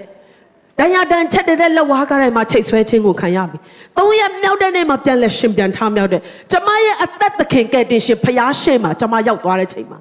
[0.80, 3.58] တရားတန်ချက်တဲ့လက်ဝါးကားတိုင်းမှာချိတ်ဆွဲခြင်းကိုခံရပြီ။
[3.98, 6.22] သုံးရက်မြောက်တဲ့နေ့မှာပြန်လဲရှင်ပြန်ထားမြောက်တဲ့
[6.52, 10.00] ကျမရဲ့အသက်သခင်ကဲ့တင်ရှင်ဖခင်ရှေ့မှာကျမရောက်သွားတဲ့ချိန်မှာ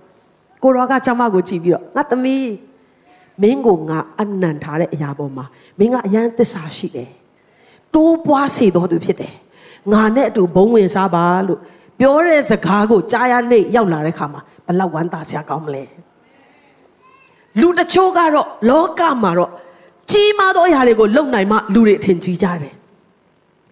[0.65, 2.51] ကိုရောကကျမကိုကြည့်ပြီးတော့ငါသမီး
[3.43, 5.45] မင်းကိုငါအနံထားတဲ့အရာပေါ်မှာ
[5.79, 7.11] မင်းကအယံသစ္စာရှိတယ်
[7.95, 9.35] တိုးပွားစေတော်သူဖြစ်တယ်
[9.93, 11.61] ငါနဲ့အတူဘုံဝင်စားပါလို့
[11.99, 15.85] ပြောတဲ့စကားကိုကြားရနေရောက်လာတဲ့ခါမှာဘလောက်ဝမ်းသာစရာကောင်းမလဲ
[17.61, 19.51] လူတချို့ကတော့လောကမှာတော့
[20.11, 22.75] ကြီးမားသောအရာတွေကိုလုံနိုင်မှလူတွေအထင်ကြီးကြတယ်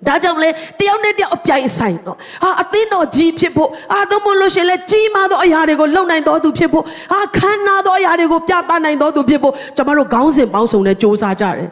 [0.06, 0.48] ဒါကြောင့်လေ
[0.80, 11.68] တယောက်နဲ့တယောက်အပြိုင်ဆိုင်တော့ဟာအသင်းတော်ကြီးဖြစ်ဖို့အာသို့မဟုတ်လို့ရှင်လေကြီးမားသောအရာတွေကိုလုံနိုင်တော်သူဖြစ်ဖို့ဟာခမ်းနားသောအရာတွေကိုပြသနိုင်တော်သူဖြစ်ဖို့ကျွန်တော်တို့ခေါင်းစဉ်ပေါင်းစုံနဲ့စ조사ကြတယ်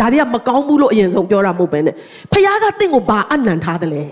[0.00, 1.94] ဒါတွေကမကောင်းဘူးလို့အရင်ဆုံးပြောတာမဟုတ်ပဲနဲ့
[2.32, 4.04] ဖခင်ကတင့်ကိုဘာအနံထားတယ်လဲ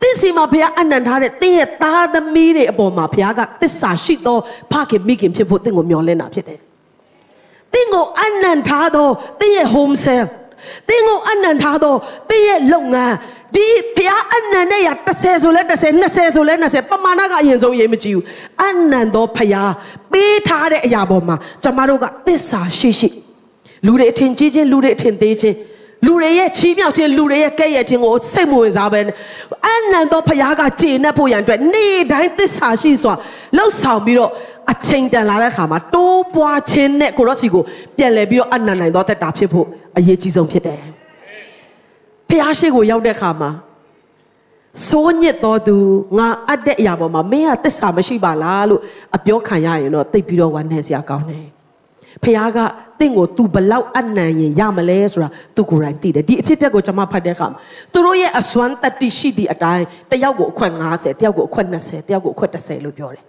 [0.00, 4.38] တင်းစီမှာဘုရားအနံထားတဲ့တင်းရဲ့သားသမီးတွေအပေါ်မှာဘုရားကသစ္စာရှိသော
[4.72, 6.58] ဖခင်မိခင်ဖြစ်ဖို့တင့်ကိုမျှော်လင့်တာဖြစ်တယ်။
[7.72, 9.08] တင့်ကိုအနံထားသော
[9.40, 10.28] တင်းရဲ့ home self
[10.88, 11.94] တင်းကိုအနံထားသော
[12.28, 13.14] တင်းရဲ့လုပ်ငန်း
[13.54, 18.24] ဒီဘုရားအနံနဲ့ရ30ဆိုလဲ30 20ဆိုလဲ20ပမာဏကအရင်ဆုံးရေးမကြည့်ဘူး
[18.62, 19.72] အနံသောဘုရား
[20.12, 23.08] ပေးထားတဲ့အရာပေါ်မှာကျမတို့ကသစ္စာရှိရှိ
[23.86, 25.56] လူတွေအထင်ကြီးခြင်းလူတွေအထင်သေးခြင်း
[26.06, 29.00] လူတွေရဲ့ချီးမြှောက်ခြင်းလူတွေရဲ့ကဲ့ရဲ့ခြင်းကိုစိတ်မဝင်စားပဲ
[29.66, 33.14] အနန္တဖခင်ကကျေနပ်ဖို့ရန်အတွက်နေ့တိုင်းသစ္စာရှိစွာ
[33.56, 34.30] လှုပ်ဆောင်ပြီးတော့
[34.72, 37.62] အချိန်တန်လာတဲ့အခါမှာတိုးပွားခြင်းနဲ့ကိုရော့စီကို
[37.96, 39.66] ပြန်လဲပြီးတော့အနန္တနိုင်သောတက်တာဖြစ်ဖို့
[39.96, 40.82] အရေးကြီးဆုံးဖြစ်တယ်
[42.28, 43.50] ဖခင်ရှိကိုရောက်တဲ့အခါမှာ
[44.88, 45.76] စိုးညစ်တော်သူ
[46.18, 48.80] ငါအပ်တဲ့အရာပေါ်မှာမင်းကသစ္စာမရှိပါလားလို့
[49.16, 51.46] အပြောခံရရင်တော့တိတ်ပြီးတော့ဝမ်းနည်းစရာကောင်းတယ်
[52.23, 52.59] ဖခင်က
[52.99, 57.59] တင့်ကို तू ဘလောက်အနံ့ရင်ရမလဲဆိုတာ तू ကိုယ်တိုင်သိတယ်ဒီအဖြစ်အပျက်ကိုကျွန်မဖတ်တဲ့အခါမှာ
[57.93, 63.23] သူတို့ရဲ့အစွမ်းတတိရှိသည့်အတိုင်းတယောက်ကိုအခွက်90တယောက်ကိုအခွက်20တယောက်ကိုအခွက်30လို့ပြောတယ်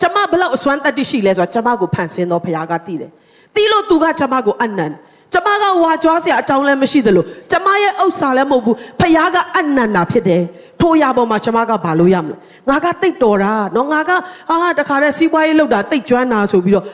[0.00, 3.10] ကျွန်မဘလောက်အစွမ်းတတိရှိလဲဆိုတာကျွန်မကိုဖန်ဆင်းတော့ဖခင်ကသိတယ်
[3.54, 4.92] သိလို့ तू ကကျွန်မကိုအနံ့
[5.32, 10.42] ကျမကဝါကြွားစရာအကြောင်းလည်းမရှိသလိုကျမရဲ့ဥစ္စာလည်းမဟုတ်ဘူးဖခင်ကအနန္တာဖြစ်တယ်
[10.80, 12.36] ထိုးရပေါ်မှာကျမကဘာလို့ရမလဲ
[12.68, 14.10] ငါကတိတ်တော်တာနော်ငါက
[14.48, 16.86] ဟာတခါတည်းစီးပွားရေးလုပ်တာတိတ်ကျွမ်းတာဆိုပြီးတော့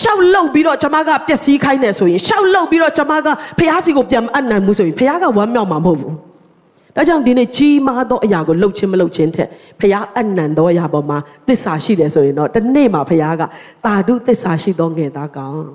[0.00, 3.28] ရှောက်လုတ်ပြီးတော့ကျမကပျက်စီးခိုင်းတယ်ဆိုရင်ရှောက်လုတ်ပြီးတော့ကျမက
[3.58, 6.14] ဖះစီကိုပြန်အနံမှုဆိုရင်ဖះကဝမ်းမြောက်မှာမဟုတ်ဘူး
[6.96, 9.48] ဒါကြောင့်ဒီနေ့ကြီးမားသောအရာကိုလှုပ်ခြင်းမလှုပ်ခြင်းထက်
[9.80, 13.42] ဖះအနံသောအရာပေါ်မှာသစ္စာရှိတယ်ဆိုရင်တော့တနေ့မှာဖះက
[13.84, 15.68] တာဓုသစ္စာရှိသောငယ်သားကောင်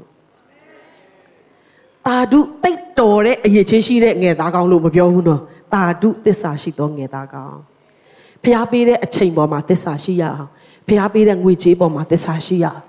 [2.08, 5.42] တာဓုတိတ်တော်တဲ့အရေးချင်းရှိတဲ့ငယ်သားကောင်လို့မပြောဘူးနော်
[5.74, 7.56] တာဓုသစ္စာရှိသောငယ်သားကောင်
[8.44, 10.50] ဖះပေးတဲ့အချိန်ပေါ်မှာသစ္စာရှိရအောင်
[10.88, 12.82] ဖះပေးတဲ့ငွေကြေးပေါ်မှာသစ္စာရှိရအောင်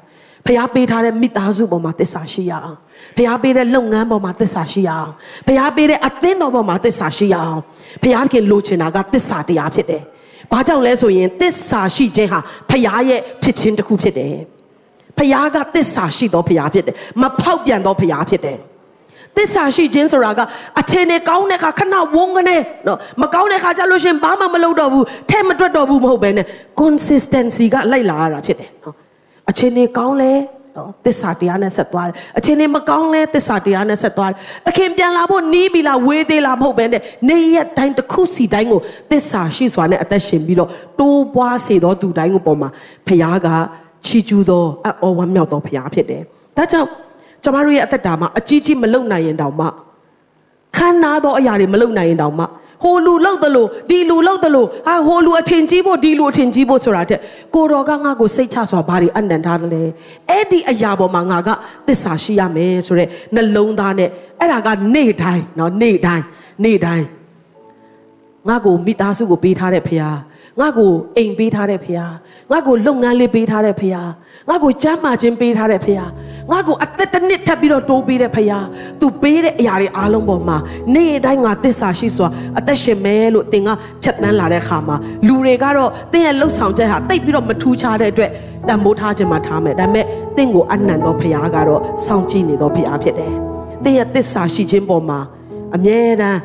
[0.46, 2.78] ဖះပေးထားတဲ့မိသားစုပေါ်မှာသစ္စာရှိရအောင်
[3.16, 5.12] ဖះပေးတဲ့လုပ်ငန်းပေါ်မှာသစ္စာရှိရအောင်
[5.46, 7.60] ဖះပေးတဲ့အသင်းတော်ပေါ်မှာသစ္စာရှိရအောင်
[8.02, 10.02] ဖះခင်လိုချင်တာကသစ္စာတရားဖြစ်တယ်။
[10.52, 12.40] ဘာကြောင့်လဲဆိုရင်သစ္စာရှိခြင်းဟာ
[12.70, 14.34] ဖះရဲ့ဖြစ်ခြင်းတစ်ခုဖြစ်တယ်။
[15.18, 18.58] ဖះကသစ္စာရှိသောဖះဖြစ်တယ်။မဖောက်ပြန်သောဖះဖြစ်တယ်။
[19.36, 20.40] သစ္စာရှိခြင်းဆိုတာက
[20.80, 26.46] အချိန်နဲ့ကောင်းတဲ့ခါခဏဝုန်းကနေနော်မကောင်းတဲ့ခါကျလို့ရှင်ဘာမှမလုပ်တော့ဘူးထဲမတွက်တော့ဘူးမဟုတ်ပဲနဲ့
[26.80, 28.94] consistency ကလိုက်လာရတာဖြစ်တယ်နော်
[29.50, 30.32] အချိန်နေကောင်းလဲ
[30.76, 34.36] နော်သစ္စာတရားနဲ့ဆက်သွားတယ်အချိန်နေမကောင်းလဲသစ္စာတရားနဲ့ဆက်သွားတယ်
[34.66, 38.80] သခင်ပြန်လာဖို့နီးပြီလားဝေးသေးလားမဟုတ်ပဲနဲ့နေ့ရက်တိုင်းတစ်ခုစီတိုင်းကို
[39.10, 42.68] သစ္စာရှိစွာနဲ့အသက်ရှင်ပြီးတော့တိုးပွားစေသောသူတိုင်းကိုပေါ်မှာ
[43.06, 43.48] ဖခင်က
[44.06, 44.62] ချီကျူးသော
[45.02, 46.22] အော်ဝမ်းမြောက်သောဖခင်ဖြစ်တယ်
[46.56, 46.88] ဒါကြောင့်
[47.42, 49.66] ကျမတို့ရဲ့အသက်တာမှာအကြီးကြီးမလုံနိုင်ရင်တောင်မှ
[50.76, 52.44] ခမ်းနားသောအရာတွေမလုံနိုင်ရင်တောင်မှ
[52.83, 57.19] ဟိုလူလောက်တယ်လို့ဒီလူလောက်တယ်လို့ဟာဟိုလူအထင်ကြီးဖို့ဒီလူအထင်ကြီးဖို့ဆိုတာတဲ့
[57.55, 59.83] ကိုတော်ကငါ့ကိုစိတ်ချစွာဘာတွေအနန္ထားတယ်လဲ
[60.29, 61.49] အဲ့ဒီအရာပေါ်မှာငါက
[61.87, 64.09] သစ္စာရှိရမယ်ဆိုတဲ့နှလုံးသားနဲ့
[64.39, 66.23] အဲ့ဒါကနေ့တိုင်းเนาะနေ့တိုင်း
[66.63, 67.05] နေ့တိုင်း
[68.47, 70.03] ငါ့ကိုမိသားစုကိုပေးထားတဲ့ဖခင်
[70.59, 72.09] ငါ့ကိုအိမ်ပေးထားတဲ့ဖခင်
[72.52, 73.94] ငါ့ကိုလုပ်ငန်းလေးပေးထားတဲ့ဖခင်
[74.48, 76.06] ငါ့ကိုကျမ်းမာခြင်းပေးထားတဲ့ဖခင်
[76.50, 78.64] ငါ့ကိုအသက်တစ်နှစ်ထပ်ပြီးတော့တိုးပေးတဲ့ဖခင်
[79.00, 80.56] သူပေးတဲ့အရာတွေအားလုံးပေါ်မှာ
[80.94, 82.28] နေ့တိုင်းငါသစ္စာရှိစွာ
[82.58, 83.68] အသက်ရှင်မဲလို့သင်က
[84.02, 84.96] ဖြတ်သန်းလာတဲ့အခါမှာ
[85.26, 88.30] လူတွေကတော့သင်ရဲ့လှုပ်ဆောင်ချက်ဟာတိတ်ပြီးတော့မထူးခြားတဲ့အတွက်
[88.68, 90.04] တန်ဖိုးထားခြင်းမှာထားမယ်ဒါပေမဲ့
[90.36, 93.34] သင်ကိုအနံ့သောဖခင်ကတော့စောင့်ကြည့်နေသောဖခင်ဖြစ်တယ်
[93.84, 95.18] သင်ရဲ့သစ္စာရှိခြင်းပေါ်မှာ
[95.74, 96.38] အမြဲတမ်း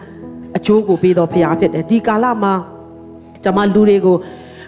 [0.58, 2.53] အကျိုးကိုပေးသောဖခင်ဖြစ်တယ်ဒီကာလမှာ
[3.43, 4.18] ကျွန်မလူတွေကို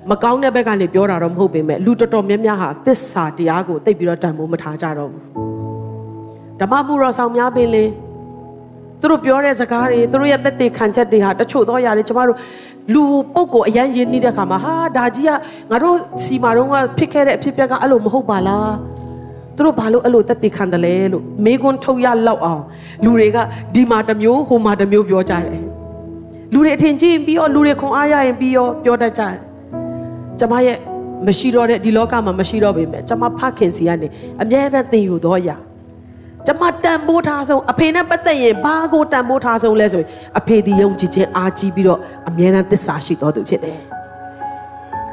[0.09, 5.23] မကောင်းတဲ့ဘက်ကနေပြောတာတော့မဟုတ်ပေမဲ့လူတော်တော်များများဟာသစ္စာတရားကိုသိပြီးတော့တန်ဖိုးမထားကြတော့ဘူး
[6.59, 7.85] ဓမ္မမှုတော်ဆောင်များပင်လေ
[9.01, 12.37] သူတို့ပြောတဲ့စကားတွေသူတို့ရဲ့သက်သေခံချက်တွေဟာတချို့သောຢာတွေကျမတို့
[12.93, 13.03] လူ
[13.33, 15.31] ပုတ်ကိုအရန်ရင်းနေတဲ့ခါမှာဟာဒါကြီးက
[15.71, 18.73] ငါတို့စီမာတော့ကဖြစ်ခဲ့တဲ့အဖြစ်အပျက်ကအဲ့လိုမဟုတ်ပါလား
[19.55, 22.63] သူတို့ဘာလို့အဲ့လိုသက်သေခံတယ်လဲလို့မေကွန်းထုတ်ရလောက်အောင်
[23.03, 23.37] လူတွေက
[23.75, 25.63] ဒီမှာတစ်မျိုးဟိုမှာတစ်မျိုးပြောကြတယ်
[26.53, 29.48] လူတွေအထင်ကြီးရင်ပြီးတော့လူတွေခွန်အားရရင်ပြီးတော့ပြောတတ်ကြတယ်
[30.39, 30.77] ကျမရဲ့
[31.27, 34.07] မရှိတော့တဲ့ဒီလောကမှာမရှိတော့ပေမဲ့ကျမဖခင်စီကနေ
[34.41, 35.49] အမြဲတမ်းသင်ယူတော့ရ
[36.45, 40.09] ကျမတန်ဖိုးထားဆုံးအဖေနဲ့ပတ်သက်ရင်ဘာကိုတန်ဖိုးထားဆုံးလဲဆိုရင်
[40.39, 43.79] အဖေဒီယုံကြည်ခြင်းအားကြီးပြီးတော့အမြဲတမ်းသစ္စာရှိတော်သူဖြစ်တယ်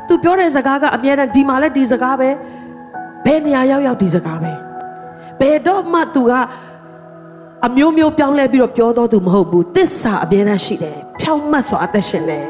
[0.08, 2.28] သူပြောတဲ့စကားကအမြဲတမ်းဒီမှာလည်းဒီစကားပဲ
[3.24, 4.52] ဘယ်နေရာရောက်ရောက်ဒီစကားပဲ
[5.40, 6.32] ဘယ်တော့မှသူက
[7.66, 12.46] အမျိုးမျိုးပြောင်းလဲပြီးတော့ပြောတော်သူမဟုတ်ဘူးသစ္စာအမြဲတမ်းရှိတယ်ဖြောင့်မတ်စွာအသက်ရှင်တယ်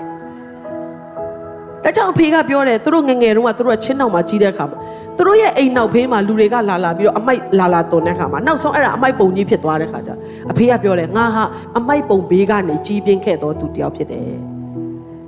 [1.86, 4.78] ဒါကြောင့်အဖေကပြောတယ်သူတို့ငငယ်တုန်းကသူတို့ကချင်းနောက်မှာကြီးတဲ့အခါမှာ
[5.16, 10.10] သူတို့ရဲ့အိမ်နောက်ဖေးမှာလူတွေကလာလာပြီးတော့အမိုက်လာလာတုံတဲ့အခါမှာနောက်ဆုံးအဲ့ဒါအမိုက်ပုံကြီးဖြစ်သွားတဲ့အခါကျ
[10.50, 11.44] အဖေကပြောတယ်ငါဟာ
[11.78, 14.30] အမိုက်ပုံဘေးကနေကြီးပြင်းခဲ့တော်သူတယောက်ဖြစ်တယ်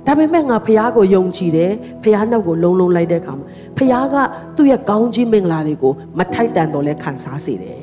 [0.05, 1.71] ဒါပေမဲ့ငါဖះကိုယုံကြည်တယ်
[2.03, 3.45] ဖះနောက်ကိုလုံးလုံးလိုက်တဲ့အခါမှာ
[3.77, 4.15] ဖះက
[4.55, 7.81] သူ့ရဲ့ကောင်းကြီးမင်္ဂလာတွေကိုမထိုက်တန်တော့လဲခံစားစေတယ်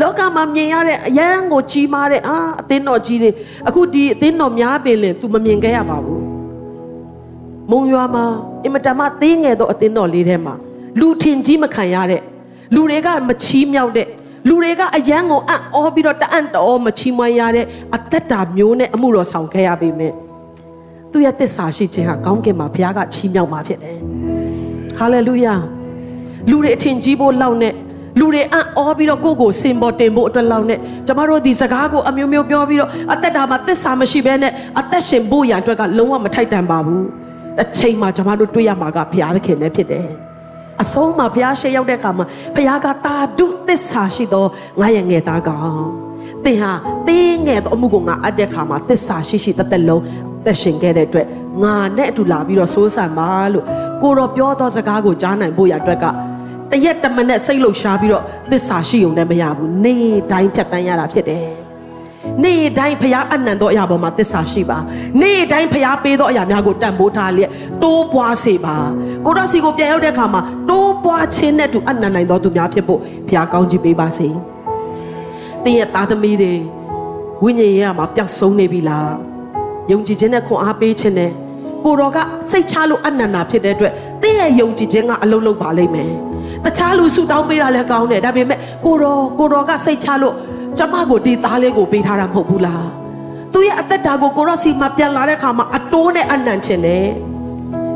[0.00, 3.30] လောကမှာမြင်ရတဲ့အရန်ကိုကြီးမားတဲ့အာအသင်းတော်ကြီးတွေ
[3.68, 6.27] အခုဒီအသင်းတော်များပင်လင် तू မမြင်ခဲ့ရပါဘူး
[7.70, 8.24] မုံရွာမှာ
[8.64, 10.54] အင်မတန်မှသေးငယ်သောအသင်းတော်လေးထဲမှာ
[11.00, 12.22] လူထင်ကြီးမခံရတဲ့
[12.74, 14.08] လူတွေကမချီးမြောက်တဲ့
[14.48, 20.12] လူတွေကအယံကိုအံ့ဩပြီးတော့တအံ့တော်မချီးမွမ်းရတဲ့အသက်တာမျိုးနဲ့အမှုတော်ဆောင်ခဲ့ရပေမဲ့
[21.12, 23.98] သူရဲ့သစ္စာရှိခြင်းဟာကောင်းကင်မှာဘုရားကချီးမြှောက်မှာဖြစ်တယ်။
[24.96, 25.54] ဟာလေလုယာ။
[26.50, 27.74] လူတွေအထင်ကြီးဖို့လောက်နဲ့
[28.18, 37.04] လူတွေအံ့ဩပြီးတော့ကိုယ့်ကိုစင်ပေါ်တင်ဖို့အတွက်လောက်နဲ့ကျမတို့ဒီစကားကိုအမျိုးမျိုးပြောပြီးတော့အသက်တာမှာသစ္စာမရှိဘဲနဲ့အသက်ရှင်ဖို့ရန်အတွက်ကလုံးဝမထိုက်တန်ပါဘူး
[37.58, 40.08] တစ်ချိန်မှာကျမတို့တွေ့ရမှာကဘုရားသခင်နဲ့ဖြစ်တယ်
[40.82, 44.44] အဆုံးမှာဘုရားရှေ့ရောက်တဲ့အခါမှာဘုရားကတာဒုသစ္စာရှိသော
[44.80, 45.82] ငါရဲ့ငယ်သားကောင်
[46.44, 46.72] သင်ဟာ
[47.08, 50.02] တင်းငယ်သောအမှုကိုငါအပ်တဲ့အခါမှာသစ္စာရှိရှိတသက်လုံး
[50.44, 51.26] သက်ရှင်ခဲ့တဲ့အတွက်
[51.62, 53.64] ငါနဲ့အတူလာပြီးတော့စိုးစံပါလို့
[54.02, 56.04] ကိုတော့ပြောသောစကားကိုကြားနိုင်ဖို့ရအတွက်က
[56.70, 61.67] တရက်တမနဲ့စိတ်လှုပ်ရှားပြီးတော့သစ္စာရှိုံနဲ့မရဘူးနေ့တိုင်းဖြတ်တန်းရတာဖြစ်တယ်
[62.44, 64.78] နေ့တိုင်းဖရားအနံသောအရာပေါ်မှာသစ္စာရှိပါ
[65.20, 67.50] နေ့တိုင်းဖရားပေးသောအရာများကိုတန်ဖိုးထားလျက်
[67.82, 68.76] တိုးပွားစေပါ
[69.26, 74.28] ကိုတော်စီကိုပြန်ရောက်တဲ့အခါမှာတိုးပွားခြင်းနဲ့တူအနံနိုင်သောသူများဖြစ်ဖို့ဖရားကောင်းချီးပေးပါစေ
[75.64, 76.54] တင်းရဲ့သားသမီးတွေ
[77.42, 79.10] ဝိညာဉ်ရေးမှာပျောက်ဆုံးနေပြီလား
[79.90, 81.30] ယုံကြည်ခြင်းနဲ့ခွန်အားပေးခြင်းနဲ့
[81.84, 82.18] ကိုတော်က
[82.50, 86.12] စိတ်ချလို့အနန္နာဖြစ်တဲ့အတွက်တင်းရဲ့ယုံကြည်ခြင်းကအလုံးလုံးပါလိမ့်မယ်
[86.64, 90.34] တခြားလူဆူတောင်းပေးတာလည်းကောင်းတယ်ဒါပေမဲ့ကိုတော်ကိုတော်ကစိတ်ချလို့
[90.78, 92.86] ကျမကိုဒီသားလေးကိုပေးထားတာမဟုတ်ဘူးလား
[93.52, 97.06] သူရဲ့အသက်တာကိုကိုရောစီမှာပြန်လာတဲ့အခါမှာအတိုးနဲ့အနံ့ခြင်းနဲ့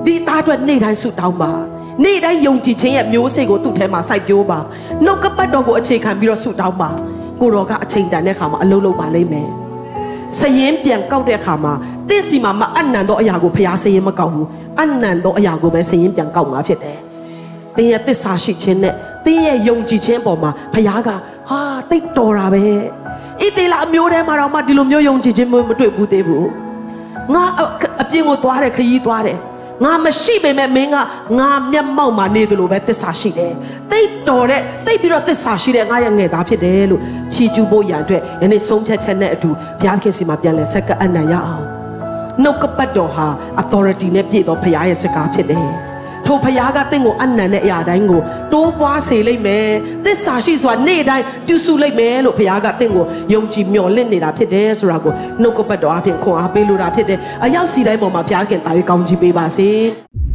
[0.04, 1.52] ဒီသားအတွက်နေ့တိုင်းဆူတောင်းပါ
[2.04, 4.58] နေ့တိုင်းယုံကြည်ခြင်းရဲ့မျိုးစိတ်ကိုသူ့ထဲမှာစိုက်ပျိုးပါ
[5.04, 6.90] နှုတ်ကပတ်တော်ကိုအခြေခံပြီးတော့ဆူတောင်းပါ
[7.40, 9.48] ကိုတော်ကအချိန်တန်တဲ့အခါမှာအလုံးလုံးပါလိမ့်မယ်
[10.38, 11.72] စရင်ပြန်ကောက်တဲ့အခါမှာ
[12.08, 14.46] တင့်စီမှာမအနံ့သောအရာကိုဖျားစရင်မကောက်ဘူး
[14.80, 16.98] အနံ့သောအရာကိုပဲစရင်ပြန်ကောက်မှာဖြစ်တယ်
[17.76, 18.94] သင်ရဲ့သစ္စာရှိခြင်းနဲ့
[19.24, 21.08] သင်ရဲ့ယုံကြည်ခြင်းပေါ်မှာဖခင်က
[21.50, 21.60] ဟာ
[21.90, 22.64] တိတ်တော်တာပဲ
[23.40, 26.48] ဣသေလအမျိုးထဲမှာတော့မှဒီလိုမျိုးယုံကြည်ခြင်းမတွေ့ဘူးသေးဘူး
[27.34, 27.42] ငါ
[28.02, 29.38] အပြင်ကိုသွားတယ်ခရီးသွားတယ်
[29.84, 30.96] ငါမရှိပေမဲ့မင်းက
[31.38, 33.52] ငါမျက်မှောက်မှာနေသလိုပဲသစ္စာရှိတယ်
[33.90, 37.02] တိတ်တော်တဲ့တိတ်ပြီးတော့သစ္စာရှိတဲ့ငါရဲ့ငယ်သားဖြစ်တယ်လို့
[37.32, 39.50] ချီကျူးဖို့ရန်အတွက်ယနေ့ဆုံးဖြတ်ချက်နဲ့အတူ
[39.80, 41.66] ဘုရားခင်စီမှာပြန်လဲဆက်ကအနံ့ရအောင်
[42.42, 43.26] နှုတ်ကပတ်တော်ဟာ
[43.62, 45.68] authority နဲ့ပြည့်သောဘုရားရဲ့စကားဖြစ်တယ်
[46.32, 48.20] ထိုဖခင်ကတင့်ကိုအနံ့တဲ့အရာတိုင်းကို
[48.52, 49.68] တိုးပွားစေလိမ့်မယ်။
[50.04, 55.12] သစ္စာရှိစွာနေ့တိုင်းပြုစုလိမ့်မယ်လို့ဖခင်ကတင့်ကိုယုံကြည်မျှော်လင့်နေတာဖြစ်တယ်ဆိုတာကို
[55.42, 59.70] နှုတ်ကပတ်တော်အပြင်ခွန်အားပေးလိုတာဖြစ်တယ်။အရောက်စီတိုင်းပေါ်မှာဖခင်တာ၍ကောင်းချီးပေးပါစေ။